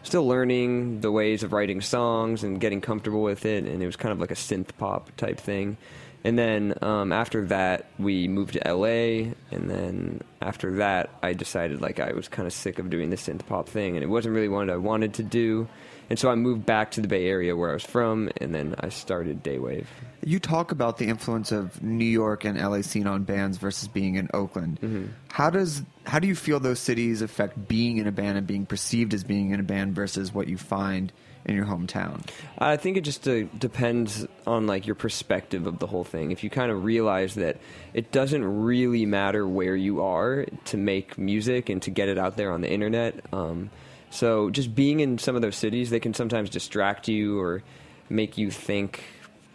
[0.02, 3.96] still learning the ways of writing songs and getting comfortable with it, and it was
[3.96, 5.76] kind of like a synth pop type thing.
[6.24, 11.80] And then um, after that, we moved to LA, and then after that, I decided
[11.80, 14.34] like I was kind of sick of doing the synth pop thing, and it wasn't
[14.34, 15.68] really what I wanted to do.
[16.10, 18.74] And so I moved back to the Bay Area where I was from, and then
[18.80, 19.88] I started Day Wave.
[20.24, 24.16] You talk about the influence of New York and LA scene on bands versus being
[24.16, 25.14] in Oakland.
[25.28, 28.66] How does how do you feel those cities affect being in a band and being
[28.66, 31.12] perceived as being in a band versus what you find
[31.44, 32.26] in your hometown?
[32.58, 36.30] I think it just uh, depends on like your perspective of the whole thing.
[36.30, 37.58] If you kind of realize that
[37.94, 42.36] it doesn't really matter where you are to make music and to get it out
[42.36, 43.24] there on the internet.
[43.32, 43.70] Um,
[44.10, 47.62] so just being in some of those cities, they can sometimes distract you or
[48.08, 49.04] make you think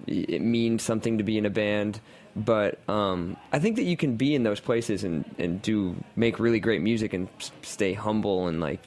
[0.07, 1.99] it means something to be in a band.
[2.35, 6.39] But um, I think that you can be in those places and, and do make
[6.39, 7.27] really great music and
[7.61, 8.81] stay humble and like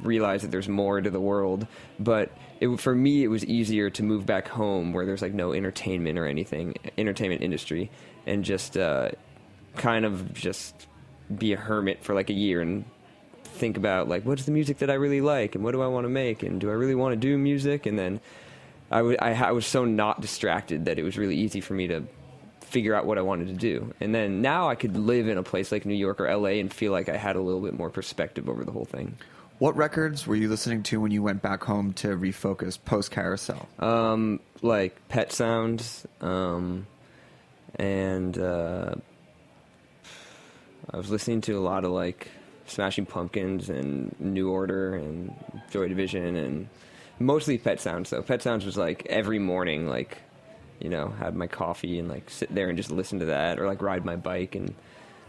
[0.00, 1.66] realize that there's more to the world.
[1.98, 5.52] But it, for me, it was easier to move back home where there's like no
[5.52, 7.90] entertainment or anything, entertainment industry,
[8.26, 9.10] and just uh,
[9.76, 10.86] kind of just
[11.36, 12.84] be a hermit for like a year and
[13.54, 16.04] think about like what's the music that I really like and what do I want
[16.04, 18.20] to make and do I really want to do music and then
[18.90, 21.86] I I ha- I was so not distracted that it was really easy for me
[21.88, 22.04] to
[22.60, 25.42] figure out what I wanted to do and then now I could live in a
[25.42, 27.90] place like New York or LA and feel like I had a little bit more
[27.90, 29.16] perspective over the whole thing.
[29.58, 33.68] What records were you listening to when you went back home to refocus post Carousel?
[33.78, 36.88] Um, like Pet Sounds, um,
[37.76, 38.96] and uh,
[40.90, 42.28] I was listening to a lot of like
[42.66, 45.34] Smashing Pumpkins and New Order and
[45.70, 46.68] Joy Division and
[47.18, 48.10] mostly Pet Sounds.
[48.10, 50.18] Though Pet Sounds was like every morning, like
[50.80, 53.66] you know, had my coffee and like sit there and just listen to that, or
[53.66, 54.74] like ride my bike and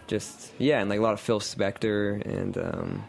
[0.07, 3.03] just yeah, and like a lot of Phil Spector and um,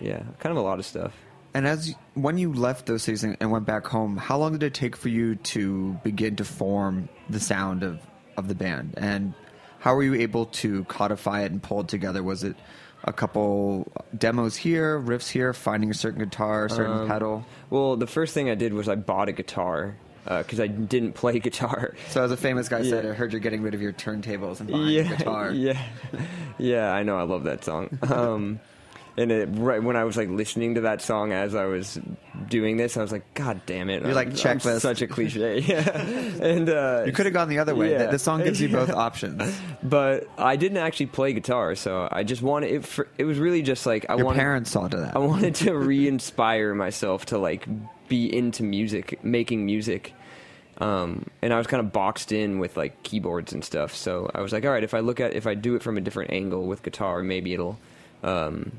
[0.00, 1.12] yeah, kind of a lot of stuff.
[1.54, 4.62] And as when you left those cities and and went back home, how long did
[4.62, 8.00] it take for you to begin to form the sound of,
[8.36, 8.94] of the band?
[8.96, 9.34] And
[9.78, 12.22] how were you able to codify it and pull it together?
[12.22, 12.56] Was it
[13.04, 17.44] a couple demos here, riffs here, finding a certain guitar, a certain Um, pedal?
[17.70, 21.38] Well, the first thing I did was I bought a guitar because I didn't play
[21.40, 21.94] guitar.
[22.08, 24.70] So as a famous guy said, I heard you're getting rid of your turntables and
[24.70, 25.50] buying yeah, a guitar.
[25.52, 25.80] Yeah,
[26.58, 27.16] yeah, I know.
[27.16, 27.96] I love that song.
[28.02, 28.60] Um,
[29.16, 31.98] and it, right when I was like listening to that song as I was
[32.48, 34.02] doing this, I was like, God damn it!
[34.02, 34.80] You're like, I'm- I'm checklist.
[34.80, 35.58] such a cliche.
[35.66, 35.80] yeah,
[36.42, 37.92] and uh, You could have gone the other way.
[37.92, 38.06] Yeah.
[38.06, 39.58] The song gives you both options.
[39.82, 42.84] but I didn't actually play guitar, so I just wanted it.
[42.84, 44.38] For, it was really just like I Your wanted.
[44.38, 45.16] parents saw to that.
[45.16, 47.66] I wanted to re-inspire myself to like
[48.08, 50.12] be into music, making music.
[50.78, 53.94] Um, and I was kind of boxed in with like keyboards and stuff.
[53.96, 55.96] So I was like, all right, if I look at if I do it from
[55.96, 57.78] a different angle with guitar, maybe it'll
[58.22, 58.72] um,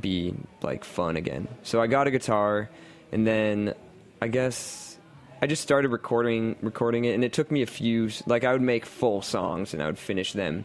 [0.00, 1.48] be like fun again.
[1.62, 2.70] So I got a guitar,
[3.12, 3.74] and then
[4.20, 4.98] I guess
[5.40, 8.10] I just started recording recording it, and it took me a few.
[8.26, 10.64] Like I would make full songs, and I would finish them,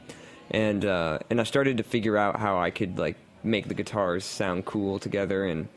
[0.49, 4.23] and uh, and I started to figure out how I could like make the guitars
[4.23, 5.67] sound cool together, and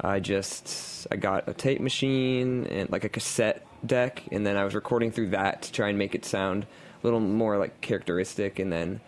[0.00, 4.64] I just I got a tape machine and like a cassette deck, and then I
[4.64, 8.58] was recording through that to try and make it sound a little more like characteristic,
[8.58, 9.00] and then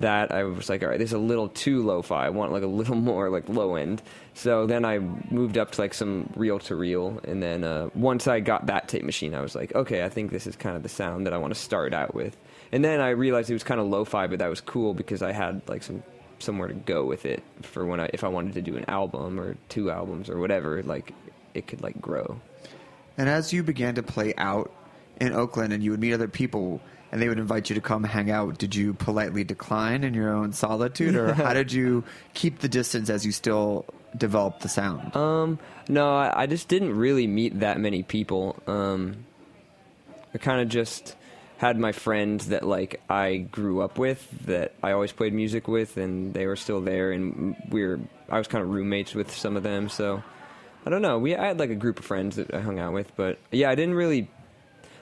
[0.00, 2.26] that I was like, all right, this is a little too lo-fi.
[2.26, 4.02] I want like a little more like low end.
[4.34, 8.26] So then I moved up to like some reel to reel, and then uh, once
[8.26, 10.82] I got that tape machine, I was like, okay, I think this is kind of
[10.82, 12.36] the sound that I want to start out with.
[12.72, 15.32] And then I realized it was kind of lo-fi, but that was cool because I
[15.32, 16.02] had like some
[16.38, 19.38] somewhere to go with it for when I if I wanted to do an album
[19.38, 21.12] or two albums or whatever, like
[21.54, 22.40] it could like grow.
[23.18, 24.72] And as you began to play out
[25.20, 26.80] in Oakland and you would meet other people
[27.12, 30.32] and they would invite you to come hang out, did you politely decline in your
[30.32, 32.04] own solitude or how did you
[32.34, 33.84] keep the distance as you still
[34.16, 35.14] developed the sound?
[35.16, 35.58] Um,
[35.88, 38.56] no, I, I just didn't really meet that many people.
[38.66, 39.24] Um,
[40.34, 41.16] I kind of just
[41.58, 45.96] had my friends that like I grew up with that I always played music with,
[45.96, 48.00] and they were still there, and we were
[48.30, 50.22] I was kind of roommates with some of them, so
[50.86, 51.18] I don't know.
[51.18, 53.68] We I had like a group of friends that I hung out with, but yeah,
[53.68, 54.30] I didn't really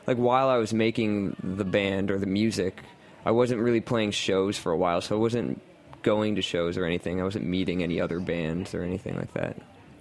[0.09, 2.83] like while I was making the band or the music,
[3.27, 5.61] I wasn't really playing shows for a while, so I wasn't
[6.03, 7.21] going to shows or anything.
[7.21, 9.57] I wasn't meeting any other bands or anything like that.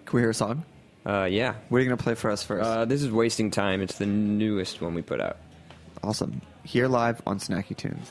[0.05, 0.63] Can we hear a song?
[1.05, 1.55] Uh, yeah.
[1.67, 2.65] What are you going to play for us first?
[2.65, 3.81] Uh, this is Wasting Time.
[3.81, 5.35] It's the newest one we put out.
[6.01, 6.41] awesome.
[6.63, 8.09] Here live on Snacky Tunes.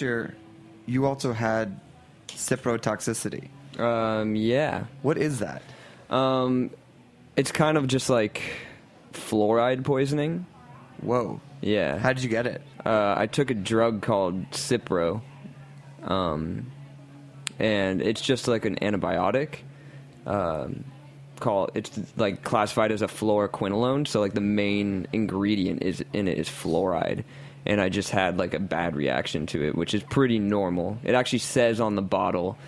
[0.00, 0.34] Year,
[0.86, 1.80] you also had
[2.28, 3.48] ciprotoxicity.
[3.78, 4.84] Um, yeah.
[5.02, 5.62] What is that?
[6.10, 6.70] Um,
[7.36, 8.42] it's kind of just like
[9.12, 10.46] fluoride poisoning.
[11.00, 11.40] Whoa.
[11.60, 11.98] Yeah.
[11.98, 12.62] How did you get it?
[12.84, 15.22] Uh, I took a drug called Cipro,
[16.02, 16.70] um,
[17.58, 19.58] and it's just like an antibiotic.
[20.26, 20.84] Um,
[21.40, 24.06] called it's like classified as a fluoroquinolone.
[24.06, 27.24] So like the main ingredient is in it is fluoride,
[27.66, 30.98] and I just had like a bad reaction to it, which is pretty normal.
[31.02, 32.58] It actually says on the bottle.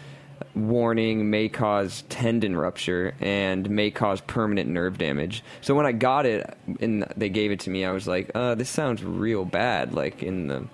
[0.54, 5.42] Warning may cause tendon rupture and may cause permanent nerve damage.
[5.60, 8.56] So when I got it and they gave it to me, I was like, uh,
[8.56, 10.66] "This sounds real bad." Like in the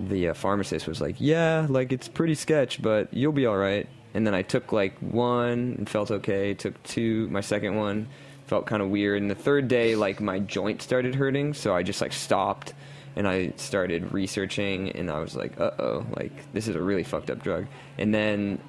[0.00, 3.88] the uh, pharmacist was like, "Yeah, like it's pretty sketch, but you'll be all right."
[4.12, 6.52] And then I took like one and felt okay.
[6.52, 8.08] Took two, my second one
[8.46, 9.20] felt kind of weird.
[9.20, 12.74] And the third day, like my joint started hurting, so I just like stopped
[13.16, 17.02] and I started researching, and I was like, "Uh oh, like this is a really
[17.02, 17.66] fucked up drug."
[17.98, 18.60] And then,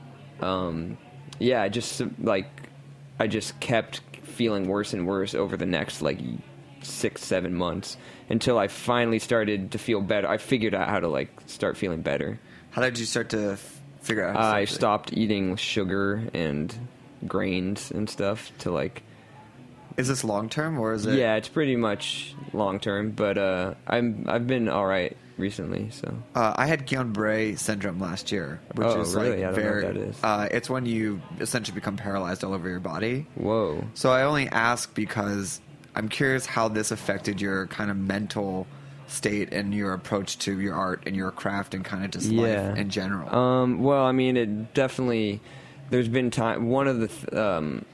[0.42, 0.98] um,
[1.40, 2.50] yeah, I just like
[3.20, 6.20] I just kept feeling worse and worse over the next like
[6.82, 7.98] six, seven months
[8.30, 10.28] until I finally started to feel better.
[10.28, 12.40] I figured out how to like start feeling better.
[12.72, 14.36] How did you start to f- figure out?
[14.36, 16.74] How to I stopped eating sugar and
[17.28, 19.04] grains and stuff to like.
[19.98, 21.16] Is this long term or is it?
[21.18, 25.90] Yeah, it's pretty much long term, but uh, I'm I've been all right recently.
[25.92, 29.30] So Uh, I had Guillain-Barré syndrome last year, which Oh, is really?
[29.30, 29.84] like I don't know very.
[29.86, 30.24] what that is.
[30.24, 33.26] Uh, it's when you essentially become paralyzed all over your body.
[33.36, 35.62] whoa, So I only ask because
[35.96, 38.68] I'm curious how this affected your kind of mental
[39.08, 42.70] state and your approach to your art and your craft and kind of just Yeah.
[42.70, 43.34] life in general.
[43.34, 45.40] Um, well, I mean, it definitely.
[45.90, 46.68] There's been time.
[46.70, 47.86] One of the th- um,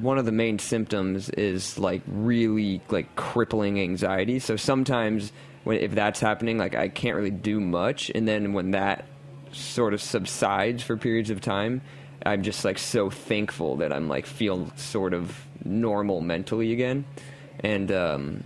[0.00, 4.38] one of the main symptoms is like really like crippling anxiety.
[4.38, 5.32] So sometimes
[5.64, 9.04] when if that's happening, like I can't really do much, and then when that
[9.52, 11.82] sort of subsides for periods of time,
[12.24, 17.04] I'm just like so thankful that I'm like feel sort of normal mentally again,
[17.60, 18.44] and um,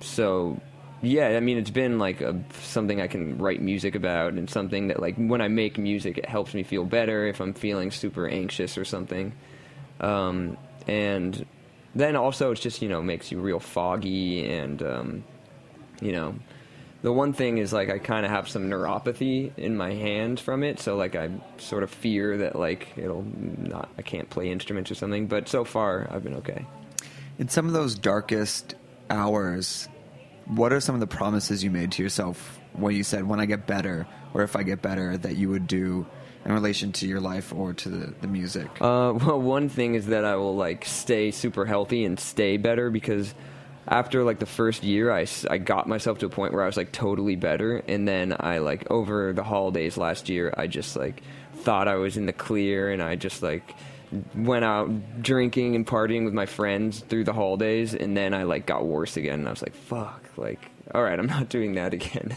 [0.00, 0.60] so
[1.02, 4.88] yeah i mean it's been like a, something i can write music about and something
[4.88, 8.26] that like when i make music it helps me feel better if i'm feeling super
[8.26, 9.30] anxious or something.
[10.00, 10.56] Um,
[10.86, 11.46] and
[11.94, 15.24] then also it's just you know makes you real foggy and um,
[16.00, 16.34] you know
[17.02, 20.62] the one thing is like i kind of have some neuropathy in my hand from
[20.64, 20.80] it.
[20.80, 24.94] So like i sort of fear that like it'll not i can't play instruments or
[24.94, 25.26] something.
[25.26, 26.66] But so far i've been okay.
[27.38, 28.74] In some of those darkest
[29.10, 29.88] hours,
[30.46, 33.46] what are some of the promises you made to yourself when you said, "When I
[33.46, 36.06] get better," or "If I get better," that you would do
[36.44, 38.68] in relation to your life or to the, the music?
[38.80, 42.90] Uh, well, one thing is that I will like stay super healthy and stay better
[42.90, 43.34] because
[43.86, 46.76] after like the first year, I, I got myself to a point where I was
[46.76, 51.22] like totally better, and then I like over the holidays last year, I just like
[51.56, 53.74] thought I was in the clear, and I just like
[54.34, 58.66] went out drinking and partying with my friends through the holidays, and then I like
[58.66, 60.70] got worse again, and I was like, fuck, like.
[60.94, 62.36] All right, I'm not doing that again.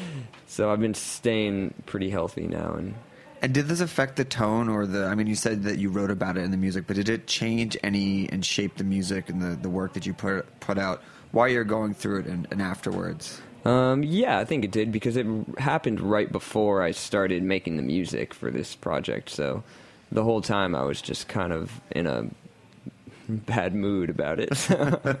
[0.46, 2.94] so I've been staying pretty healthy now, and
[3.40, 5.06] And did this affect the tone or the?
[5.06, 7.26] I mean, you said that you wrote about it in the music, but did it
[7.26, 11.02] change any and shape the music and the, the work that you put put out
[11.30, 13.40] while you're going through it and, and afterwards?
[13.64, 15.26] Um, yeah, I think it did because it
[15.58, 19.30] happened right before I started making the music for this project.
[19.30, 19.62] So
[20.10, 22.26] the whole time I was just kind of in a
[23.28, 25.20] bad mood about it.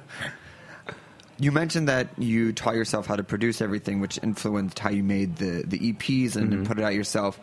[1.40, 5.36] You mentioned that you taught yourself how to produce everything, which influenced how you made
[5.36, 7.38] the, the EPs and, and put it out yourself.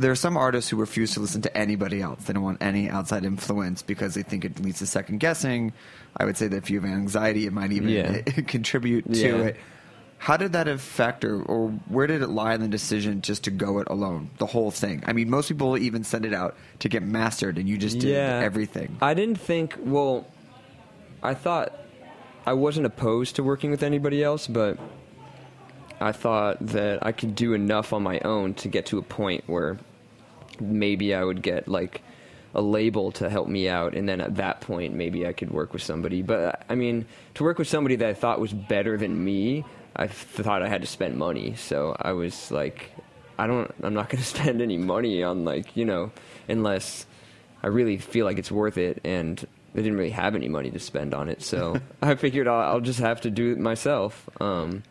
[0.00, 2.24] There are some artists who refuse to listen to anybody else.
[2.24, 5.72] They don't want any outside influence because they think it leads to second guessing.
[6.16, 8.20] I would say that if you have anxiety, it might even Yeah.
[8.46, 9.36] contribute to Yeah.
[9.48, 9.56] it.
[10.18, 13.50] How did that affect, or, or where did it lie in the decision just to
[13.50, 15.02] go it alone, the whole thing?
[15.06, 18.14] I mean, most people even send it out to get mastered, and you just did
[18.14, 18.96] everything.
[19.00, 19.76] I didn't think.
[19.80, 20.26] Well,
[21.22, 21.72] I thought
[22.46, 24.78] I wasn't opposed to working with anybody else, but
[26.02, 29.44] I thought that I could do enough on my own to get to a point
[29.46, 29.78] where
[30.60, 32.02] maybe I would get like
[32.54, 35.72] a label to help me out, and then at that point maybe I could work
[35.72, 36.22] with somebody.
[36.22, 40.06] But I mean, to work with somebody that I thought was better than me, I
[40.08, 41.54] thought I had to spend money.
[41.56, 42.92] So I was like,
[43.38, 46.10] I don't, I'm not going to spend any money on like you know,
[46.48, 47.06] unless
[47.62, 50.80] I really feel like it's worth it, and I didn't really have any money to
[50.80, 51.42] spend on it.
[51.42, 54.28] So I figured I'll, I'll just have to do it myself.
[54.40, 54.82] Um,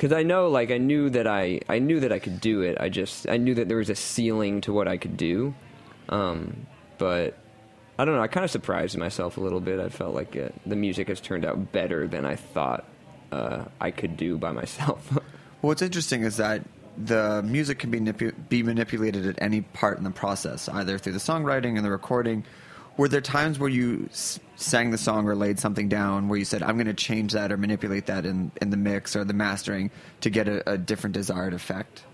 [0.00, 2.78] because I know, like, I knew that I, I knew that I could do it.
[2.80, 5.54] I just, I knew that there was a ceiling to what I could do.
[6.08, 7.36] Um, but
[7.98, 8.22] I don't know.
[8.22, 9.78] I kind of surprised myself a little bit.
[9.78, 12.86] I felt like uh the music has turned out better than I thought
[13.30, 15.06] uh, I could do by myself.
[15.12, 15.22] well,
[15.60, 16.62] What's interesting is that
[16.96, 21.18] the music can be be manipulated at any part in the process, either through the
[21.18, 22.46] songwriting and the recording.
[22.96, 24.08] Were there times where you
[24.56, 27.50] sang the song or laid something down where you said, "I'm going to change that
[27.50, 31.14] or manipulate that in, in the mix or the mastering to get a, a different
[31.14, 32.04] desired effect"?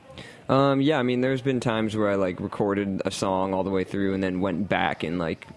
[0.49, 3.71] Um, yeah, I mean, there's been times where I like recorded a song all the
[3.71, 5.49] way through and then went back and like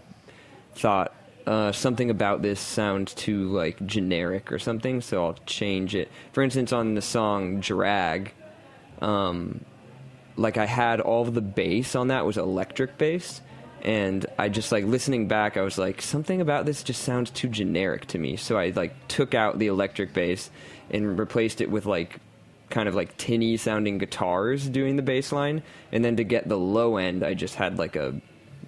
[0.73, 1.13] thought
[1.45, 6.09] uh, something about this sounds too like generic or something, so I'll change it.
[6.31, 8.33] For instance, on the song "Drag,"
[9.01, 9.63] um,
[10.37, 13.41] like I had all the bass on that was electric bass,
[13.83, 17.47] and I just like listening back, I was like, something about this just sounds too
[17.47, 18.35] generic to me.
[18.35, 20.49] So I like took out the electric bass
[20.89, 22.19] and replaced it with like
[22.69, 26.57] kind of like tinny sounding guitars doing the bass line, and then to get the
[26.57, 28.19] low end, I just had like a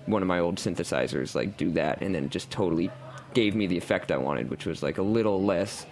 [0.07, 2.89] one of my old synthesizers like do that, and then just totally
[3.33, 5.85] gave me the effect I wanted, which was like a little less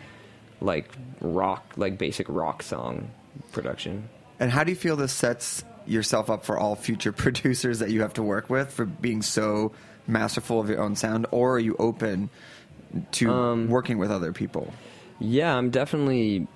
[0.62, 0.92] like
[1.22, 3.12] rock, like basic rock song
[3.52, 4.10] production.
[4.40, 8.02] And how do you feel this sets yourself up for all future producers that you
[8.02, 9.72] have to work with for being so
[10.08, 12.30] masterful of your own sound, or are you open
[13.12, 14.74] to Um, working with other people?
[15.20, 16.48] Yeah, I'm definitely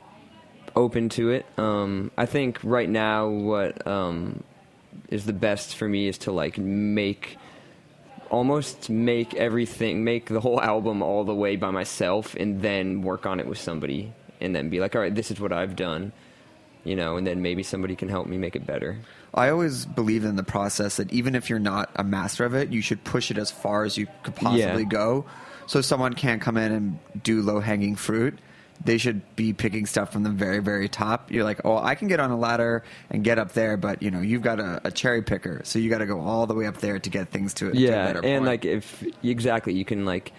[0.75, 1.45] open to it.
[1.57, 4.43] Um, I think right now what um,
[5.09, 7.37] is the best for me is to like make
[8.29, 13.27] almost make everything make the whole album all the way by myself and then work
[13.27, 14.11] on it with somebody
[14.41, 16.11] and then be like all right this is what I've done
[16.83, 18.97] you know and then maybe somebody can help me make it better
[19.35, 22.69] I always believe in the process that even if you're not a master of it,
[22.69, 24.87] you should push it as far as you could possibly Yeah.
[24.89, 25.25] go.
[25.65, 28.37] So someone can't come in and do low hanging fruit.
[28.85, 31.31] They should be picking stuff from the very, very top.
[31.31, 34.11] You're like, oh, I can get on a ladder and get up there, but you
[34.11, 36.67] know, you've got a, a cherry picker, so you got to go all the way
[36.67, 38.35] up there to get things to, to a yeah better Yeah.
[38.35, 38.45] and point.
[38.45, 40.31] like if exactly you can like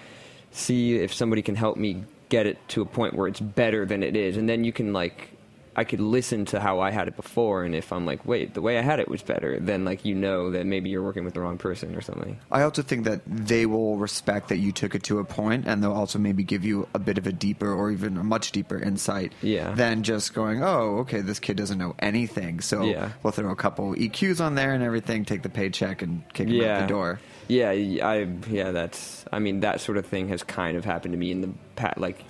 [0.53, 4.05] see if somebody can help me get it to a point where it's better than
[4.05, 5.31] it is and then you can like
[5.77, 8.61] i could listen to how i had it before and if i'm like wait the
[8.63, 11.35] way i had it was better then like you know that maybe you're working with
[11.35, 14.95] the wrong person or something I also think that they will respect that you took
[14.95, 17.73] it to a point, and they'll also maybe give you a bit of a deeper
[17.73, 19.73] or even a much deeper insight Yeah.
[19.75, 23.11] than just going, "Oh, okay, this kid doesn't know anything." So Yeah.
[23.23, 26.61] we'll throw a couple EQs on there and everything, take the paycheck, and kick him
[26.61, 27.21] out the door.
[27.49, 31.19] yeah i yeah that's i mean that sort of thing has kind of happened to
[31.19, 32.25] me in the pat like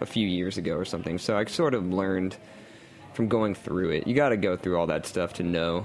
[0.00, 2.36] a few years ago or something so i sort of learned
[3.18, 5.84] from going through it you got to go through all that stuff to know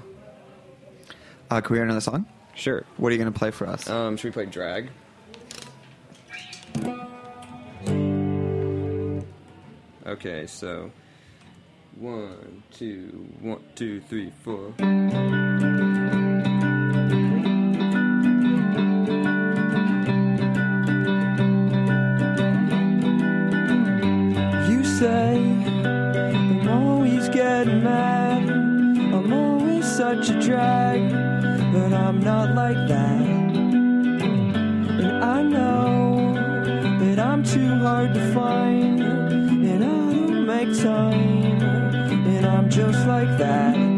[1.49, 2.27] Uh, can we hear another song?
[2.53, 3.89] sure What are you going to play for us?
[3.89, 4.91] Um, should we play drag?
[10.05, 10.91] Okay, so
[11.95, 14.73] one, two, one, two, three, four.
[30.15, 31.11] Such a drag,
[31.73, 33.21] but I'm not like that.
[35.01, 36.33] And I know
[36.99, 41.61] that I'm too hard to find, and I don't make time,
[42.27, 43.92] and I'm just like that.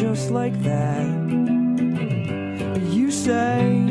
[0.00, 1.06] Just like that.
[2.90, 3.89] You say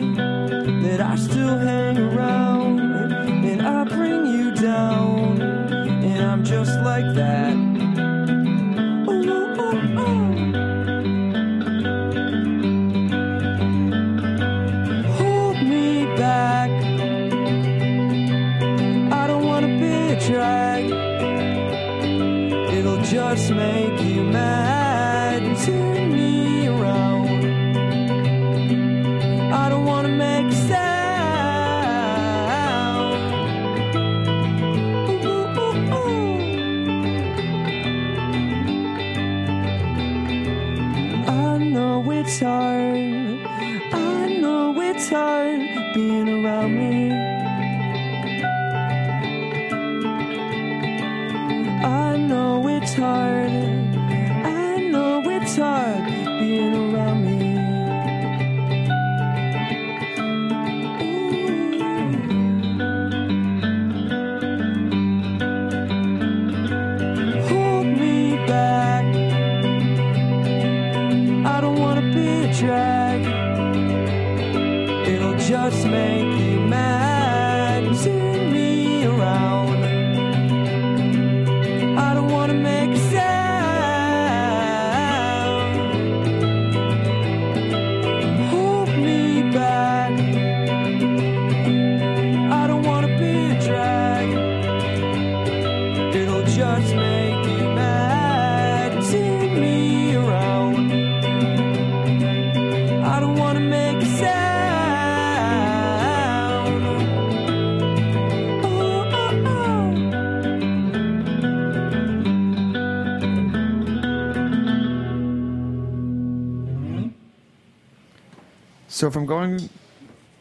[118.99, 119.69] So, from going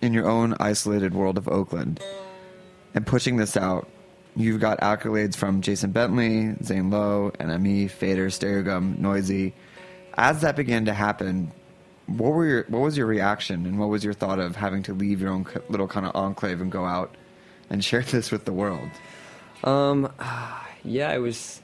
[0.03, 2.01] in your own isolated world of Oakland
[2.93, 3.89] and pushing this out,
[4.35, 9.55] you've got accolades from Jason Bentley, Zane Lowe, NME, Fader, Stereogum, Noisy.
[10.15, 11.53] As that began to happen,
[12.09, 14.93] what were your what was your reaction and what was your thought of having to
[14.93, 17.15] leave your own little kind of enclave and go out
[17.71, 18.91] and share this with the world?
[19.63, 20.13] Um,
[20.83, 21.63] yeah, it was.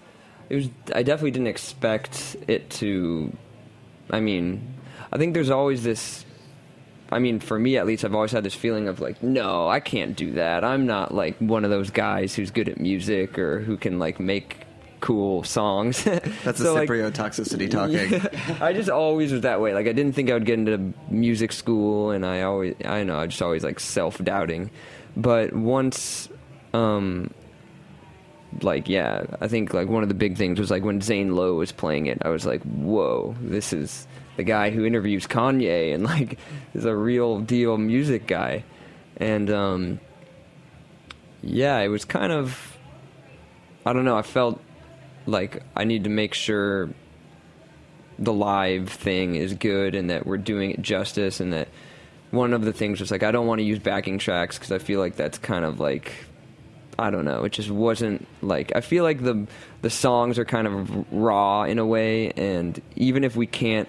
[0.48, 0.68] It was.
[0.94, 3.36] I definitely didn't expect it to.
[4.10, 4.76] I mean,
[5.10, 6.24] I think there's always this.
[7.10, 9.80] I mean, for me at least, I've always had this feeling of like, no, I
[9.80, 10.64] can't do that.
[10.64, 14.18] I'm not like one of those guys who's good at music or who can like
[14.18, 14.58] make
[15.00, 16.02] cool songs.
[16.44, 18.56] That's So, a like, Cyprio toxicity talking.
[18.62, 19.74] I just always was that way.
[19.74, 23.18] Like I didn't think I would get into music school, and I always, I know,
[23.18, 24.70] I just always like self doubting.
[25.16, 26.28] But once,
[26.72, 27.30] um,
[28.62, 31.54] like yeah, I think like one of the big things was like when Zane Lowe
[31.54, 34.06] was playing it, I was like, whoa, this is
[34.36, 36.38] the guy who interviews Kanye and like
[36.74, 38.64] is a real deal music guy,
[39.16, 40.00] and um,
[41.42, 42.76] yeah, it was kind of,
[43.84, 44.60] I don't know, I felt
[45.26, 46.90] like I need to make sure
[48.18, 51.68] the live thing is good and that we're doing it justice and that
[52.30, 54.78] one of the things was like I don't want to use backing tracks because I
[54.78, 56.12] feel like that's kind of like
[56.98, 59.46] I don't know it just wasn't like I feel like the
[59.82, 63.88] the songs are kind of raw in a way and even if we can't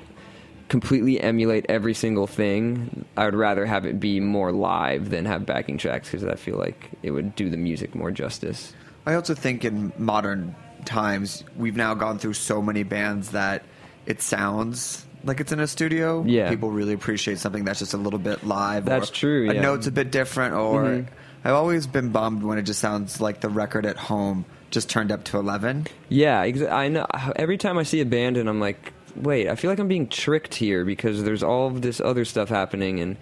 [0.67, 5.45] completely emulate every single thing I would rather have it be more live than have
[5.45, 8.73] backing tracks because I feel like it would do the music more justice
[9.05, 10.55] I also think in modern
[10.85, 13.63] times we've now gone through so many bands that
[14.07, 16.23] it sounds like it's in a studio.
[16.25, 16.49] Yeah.
[16.49, 18.85] people really appreciate something that's just a little bit live.
[18.85, 19.61] That's true, A yeah.
[19.61, 21.07] note's a bit different, or Mhm.
[21.43, 25.11] I've always been bummed when it just sounds like the record at home just turned
[25.11, 25.85] up to eleven.
[26.09, 27.05] Yeah, exa- I know.
[27.35, 30.07] Every time I see a band and I'm like, wait, I feel like I'm being
[30.07, 33.17] tricked here because there's all of this other stuff happening and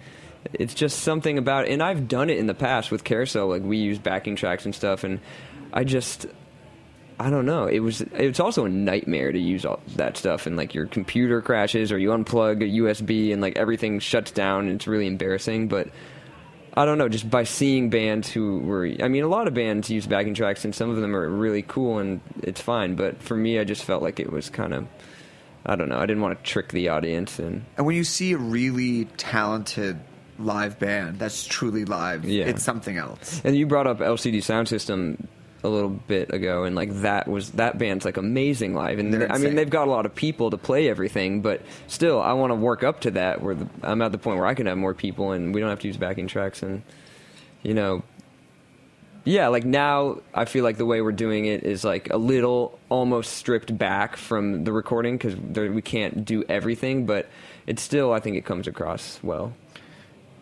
[0.52, 3.48] it's just something about And I've done it in the past with Carousel.
[3.48, 5.20] Like we use backing tracks and stuff, and
[5.72, 6.26] I just.
[7.16, 7.66] I don't know.
[7.66, 8.00] It was.
[8.00, 11.98] It's also a nightmare to use all that stuff, and like your computer crashes, or
[11.98, 15.68] you unplug a USB, and like everything shuts down, and it's really embarrassing.
[15.68, 15.90] But
[16.76, 19.88] I don't know, just by seeing bands who were, I mean, a lot of bands
[19.90, 22.96] use backing tracks, and some of them are really cool, and it's fine.
[22.96, 24.88] But for me, I just felt like it was kind of,
[25.66, 28.32] I don't know, I didn't want to trick the audience, and And when you see
[28.32, 29.98] a really talented
[30.38, 32.44] live band that's truly live, Yeah.
[32.46, 33.40] it's something else.
[33.44, 35.26] and you brought up LCD Soundsystem
[35.62, 39.22] a little bit ago, and like that was that band's like amazing live, and They're
[39.30, 39.54] I mean insane.
[39.56, 42.82] they've got a lot of people to play everything, but still, I want to work
[42.84, 45.32] up to that where the, I'm at the point where I can have more people,
[45.32, 46.82] and we don't have to use backing tracks, and
[47.62, 48.02] you know,
[49.24, 52.78] yeah, like now I feel like the way we're doing it is like a little
[52.88, 57.28] almost stripped back from the recording because we can't do everything, but
[57.66, 59.52] it's still I think it comes across well.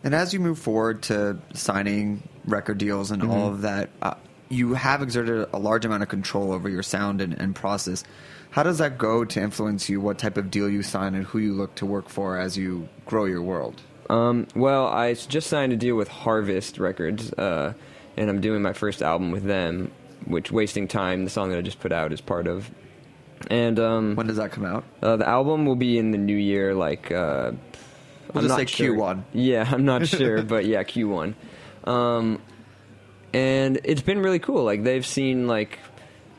[0.03, 3.53] And as you move forward to signing record deals and all Mhm.
[3.53, 4.15] of that, uh,
[4.49, 8.03] you have exerted a large amount of control over your sound and, and process.
[8.51, 10.01] How does that go to influence you?
[10.01, 12.87] What type of deal you sign and who you look to work for as you
[13.05, 13.81] grow your world?
[14.09, 17.73] Um, well, I just signed a deal with Harvest Records, uh,
[18.17, 19.91] and I'm doing my first album with them,
[20.25, 22.69] which "Wasting Time," the song that I just put out, is part of.
[23.49, 24.85] And um, when does that come out?
[25.01, 27.51] Uh, the album will be in the new year, like uh,
[28.33, 28.95] We'll I'm just not say sure.
[28.95, 29.23] Q1.
[29.33, 31.35] Yeah, I'm not sure, but yeah, Q1.
[31.83, 32.41] Um,
[33.33, 34.63] and it's been really cool.
[34.63, 35.79] Like they've seen like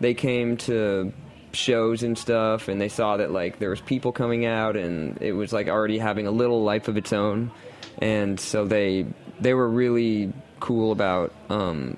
[0.01, 1.13] they came to
[1.53, 5.33] shows and stuff, and they saw that like there was people coming out, and it
[5.33, 7.53] was like already having a little life of its own,
[7.99, 9.07] and so they
[9.41, 11.97] they were really cool about um,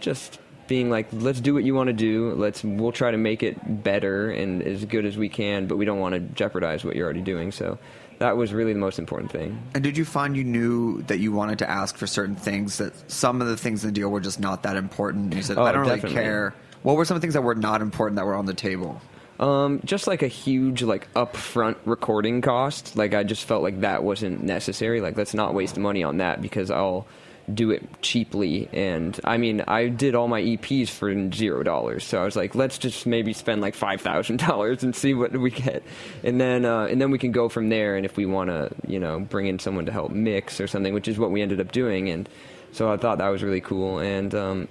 [0.00, 3.42] just being like let's do what you want to do let's we'll try to make
[3.42, 6.94] it better and as good as we can but we don't want to jeopardize what
[6.94, 7.78] you're already doing so
[8.18, 11.32] that was really the most important thing And did you find you knew that you
[11.32, 14.20] wanted to ask for certain things that some of the things in the deal were
[14.20, 15.34] just not that important?
[15.34, 16.16] You said, Oh, I don't definitely.
[16.16, 16.54] really care.
[16.82, 19.00] What were some things that were not important that were on the table?
[19.38, 22.96] Um, just like a huge like upfront recording cost.
[22.96, 25.00] Like I just felt like that wasn't necessary.
[25.00, 27.06] Like let's not waste money on that because I'll
[27.52, 28.68] do it cheaply.
[28.72, 32.04] And I mean, I did all my EPs for zero dollars.
[32.04, 35.32] So I was like, let's just maybe spend like five thousand dollars and see what
[35.36, 35.82] we get,
[36.22, 37.96] and then uh, and then we can go from there.
[37.96, 40.94] And if we want to, you know, bring in someone to help mix or something,
[40.94, 42.08] which is what we ended up doing.
[42.10, 42.28] And
[42.72, 43.98] so I thought that was really cool.
[43.98, 44.68] And um,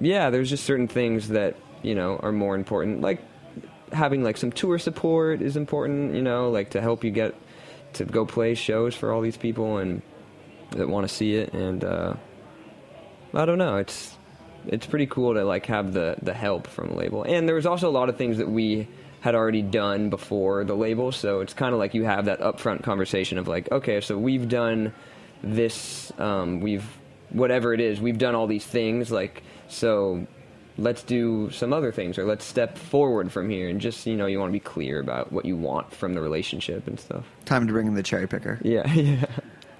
[0.00, 3.20] yeah, there's just certain things that you know are more important, like
[3.92, 6.14] having like some tour support is important.
[6.14, 7.34] You know, like to help you get
[7.94, 10.02] to go play shows for all these people and
[10.72, 11.52] that want to see it.
[11.52, 12.14] And uh,
[13.34, 14.16] I don't know, it's
[14.66, 17.22] it's pretty cool to like have the the help from the label.
[17.22, 18.88] And there was also a lot of things that we
[19.20, 22.82] had already done before the label, so it's kind of like you have that upfront
[22.82, 24.92] conversation of like, okay, so we've done
[25.42, 26.86] this, um, we've
[27.30, 30.26] whatever it is, we've done all these things, like so.
[30.78, 34.26] Let's do some other things, or let's step forward from here, and just you know,
[34.26, 37.24] you want to be clear about what you want from the relationship and stuff.
[37.46, 38.58] Time to bring in the cherry picker.
[38.62, 39.24] Yeah, yeah,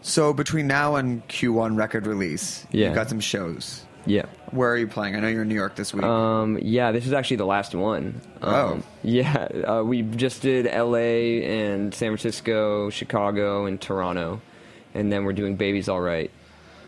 [0.00, 2.86] So between now and Q1 record release, Yeah.
[2.86, 3.84] you've got some shows.
[4.06, 4.24] yeah.
[4.52, 5.16] Where are you playing?
[5.16, 6.04] I know you're in New York this week.
[6.04, 8.20] Um, yeah, this is actually the last one.
[8.40, 8.72] Oh.
[8.74, 9.34] Um, yeah,
[9.66, 11.44] uh, we just did L.A.
[11.44, 14.40] and San Francisco, Chicago, and Toronto,
[14.94, 16.30] and then we're doing Baby's All Right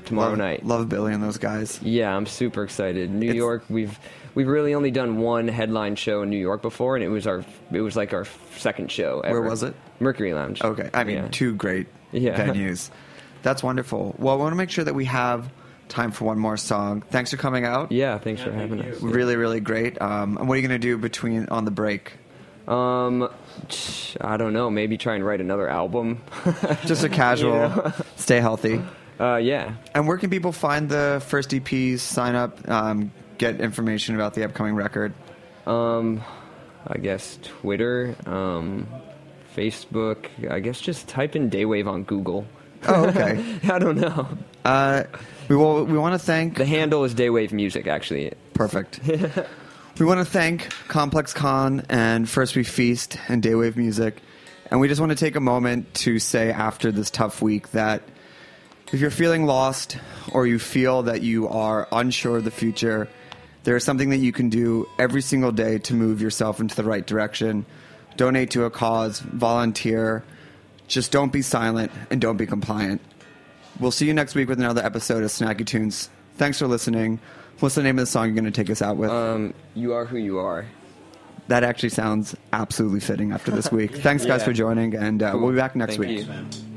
[0.05, 0.65] tomorrow love, night.
[0.67, 1.81] Love Billy and those guys.
[1.83, 3.11] Yeah, I'm super excited.
[3.11, 3.99] New It's- York, we've
[4.35, 7.45] we've really only done one headline show in New York before, and it was our
[7.73, 8.27] it was like our
[8.57, 9.21] second show.
[9.21, 9.41] Ever.
[9.41, 9.75] Where was it?
[10.01, 10.63] Mercury Lounge.
[10.63, 11.29] Okay, I mean Yeah.
[11.31, 12.37] two great Yeah.
[12.47, 12.91] venues.
[13.43, 14.15] That's wonderful.
[14.19, 15.49] Well, I want to make sure that we have
[15.89, 17.03] time for one more song.
[17.11, 17.93] Thanks for coming out.
[17.93, 19.01] Yeah, thanks for having us.
[19.01, 20.01] Really, really great.
[20.03, 22.13] Um, and what are you going to do between on the break?
[22.67, 23.29] Um,
[24.21, 24.69] I don't know.
[24.71, 26.21] Maybe try and write another album.
[26.85, 27.53] Just a casual.
[27.53, 27.93] know?
[28.17, 28.83] Stay healthy.
[29.19, 29.75] Uh, yeah.
[29.95, 32.01] And where can people find the first EPs?
[32.01, 32.69] Sign up.
[32.69, 35.13] Um, get information about the upcoming record.
[35.67, 36.23] Um,
[36.87, 38.87] I guess Twitter, um,
[39.57, 40.27] Facebook.
[40.51, 42.47] I guess just type in Day Wave on Google.
[42.87, 43.59] Oh, okay.
[43.71, 44.29] I don't know.
[44.65, 45.05] uh,
[45.49, 45.85] we will.
[45.85, 46.57] We want to thank.
[46.57, 48.33] The handle is Daywave Music, actually.
[48.55, 49.01] Perfect.
[49.99, 54.21] we want to thank ComplexCon and First We Feast and Day Wave Music.
[54.71, 58.03] And we just want to take a moment to say after this tough week that
[58.93, 59.99] if you're feeling lost
[60.33, 63.09] or you feel that you are unsure of the future,
[63.65, 66.85] there is something that you can do every single day to move yourself into the
[66.85, 67.67] right direction.
[68.17, 70.25] Donate to a cause, volunteer.
[70.87, 73.01] Just don't be silent and don't be compliant.
[73.79, 76.09] We'll see you next week with another episode of Snacky Tunes.
[76.37, 77.21] Thanks for listening.
[77.61, 79.11] What's the name of the song you're going to take us out with?
[79.11, 80.65] Um, you are who you are.
[81.49, 83.97] that actually sounds absolutely fitting after this week.
[83.97, 84.45] Thanks, guys, Yeah.
[84.47, 85.41] for joining, and uh, Cool.
[85.41, 86.27] we'll be back next Thank week.
[86.27, 86.68] you.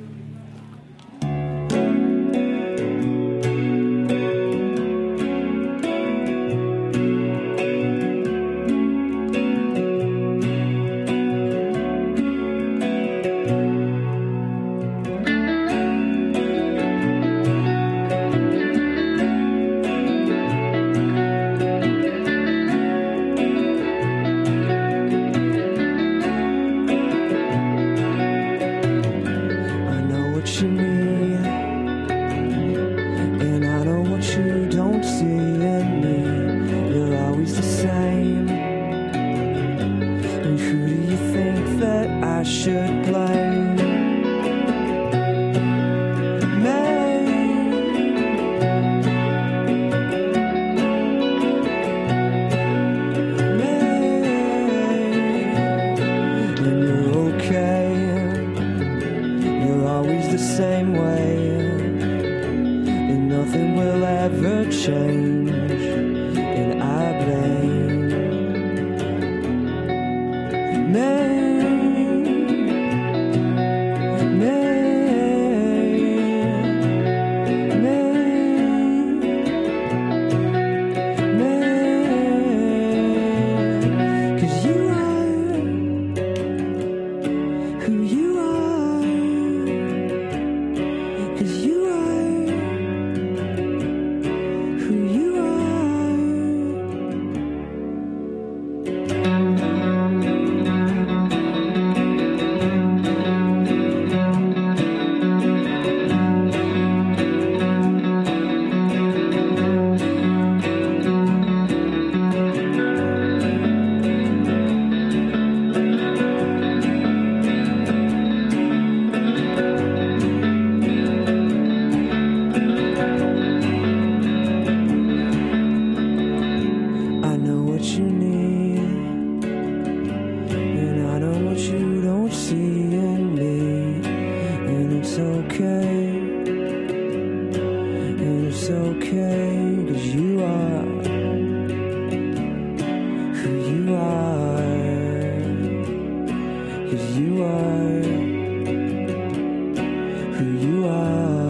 [150.42, 151.50] Who you are.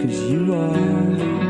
[0.00, 1.49] Cause you are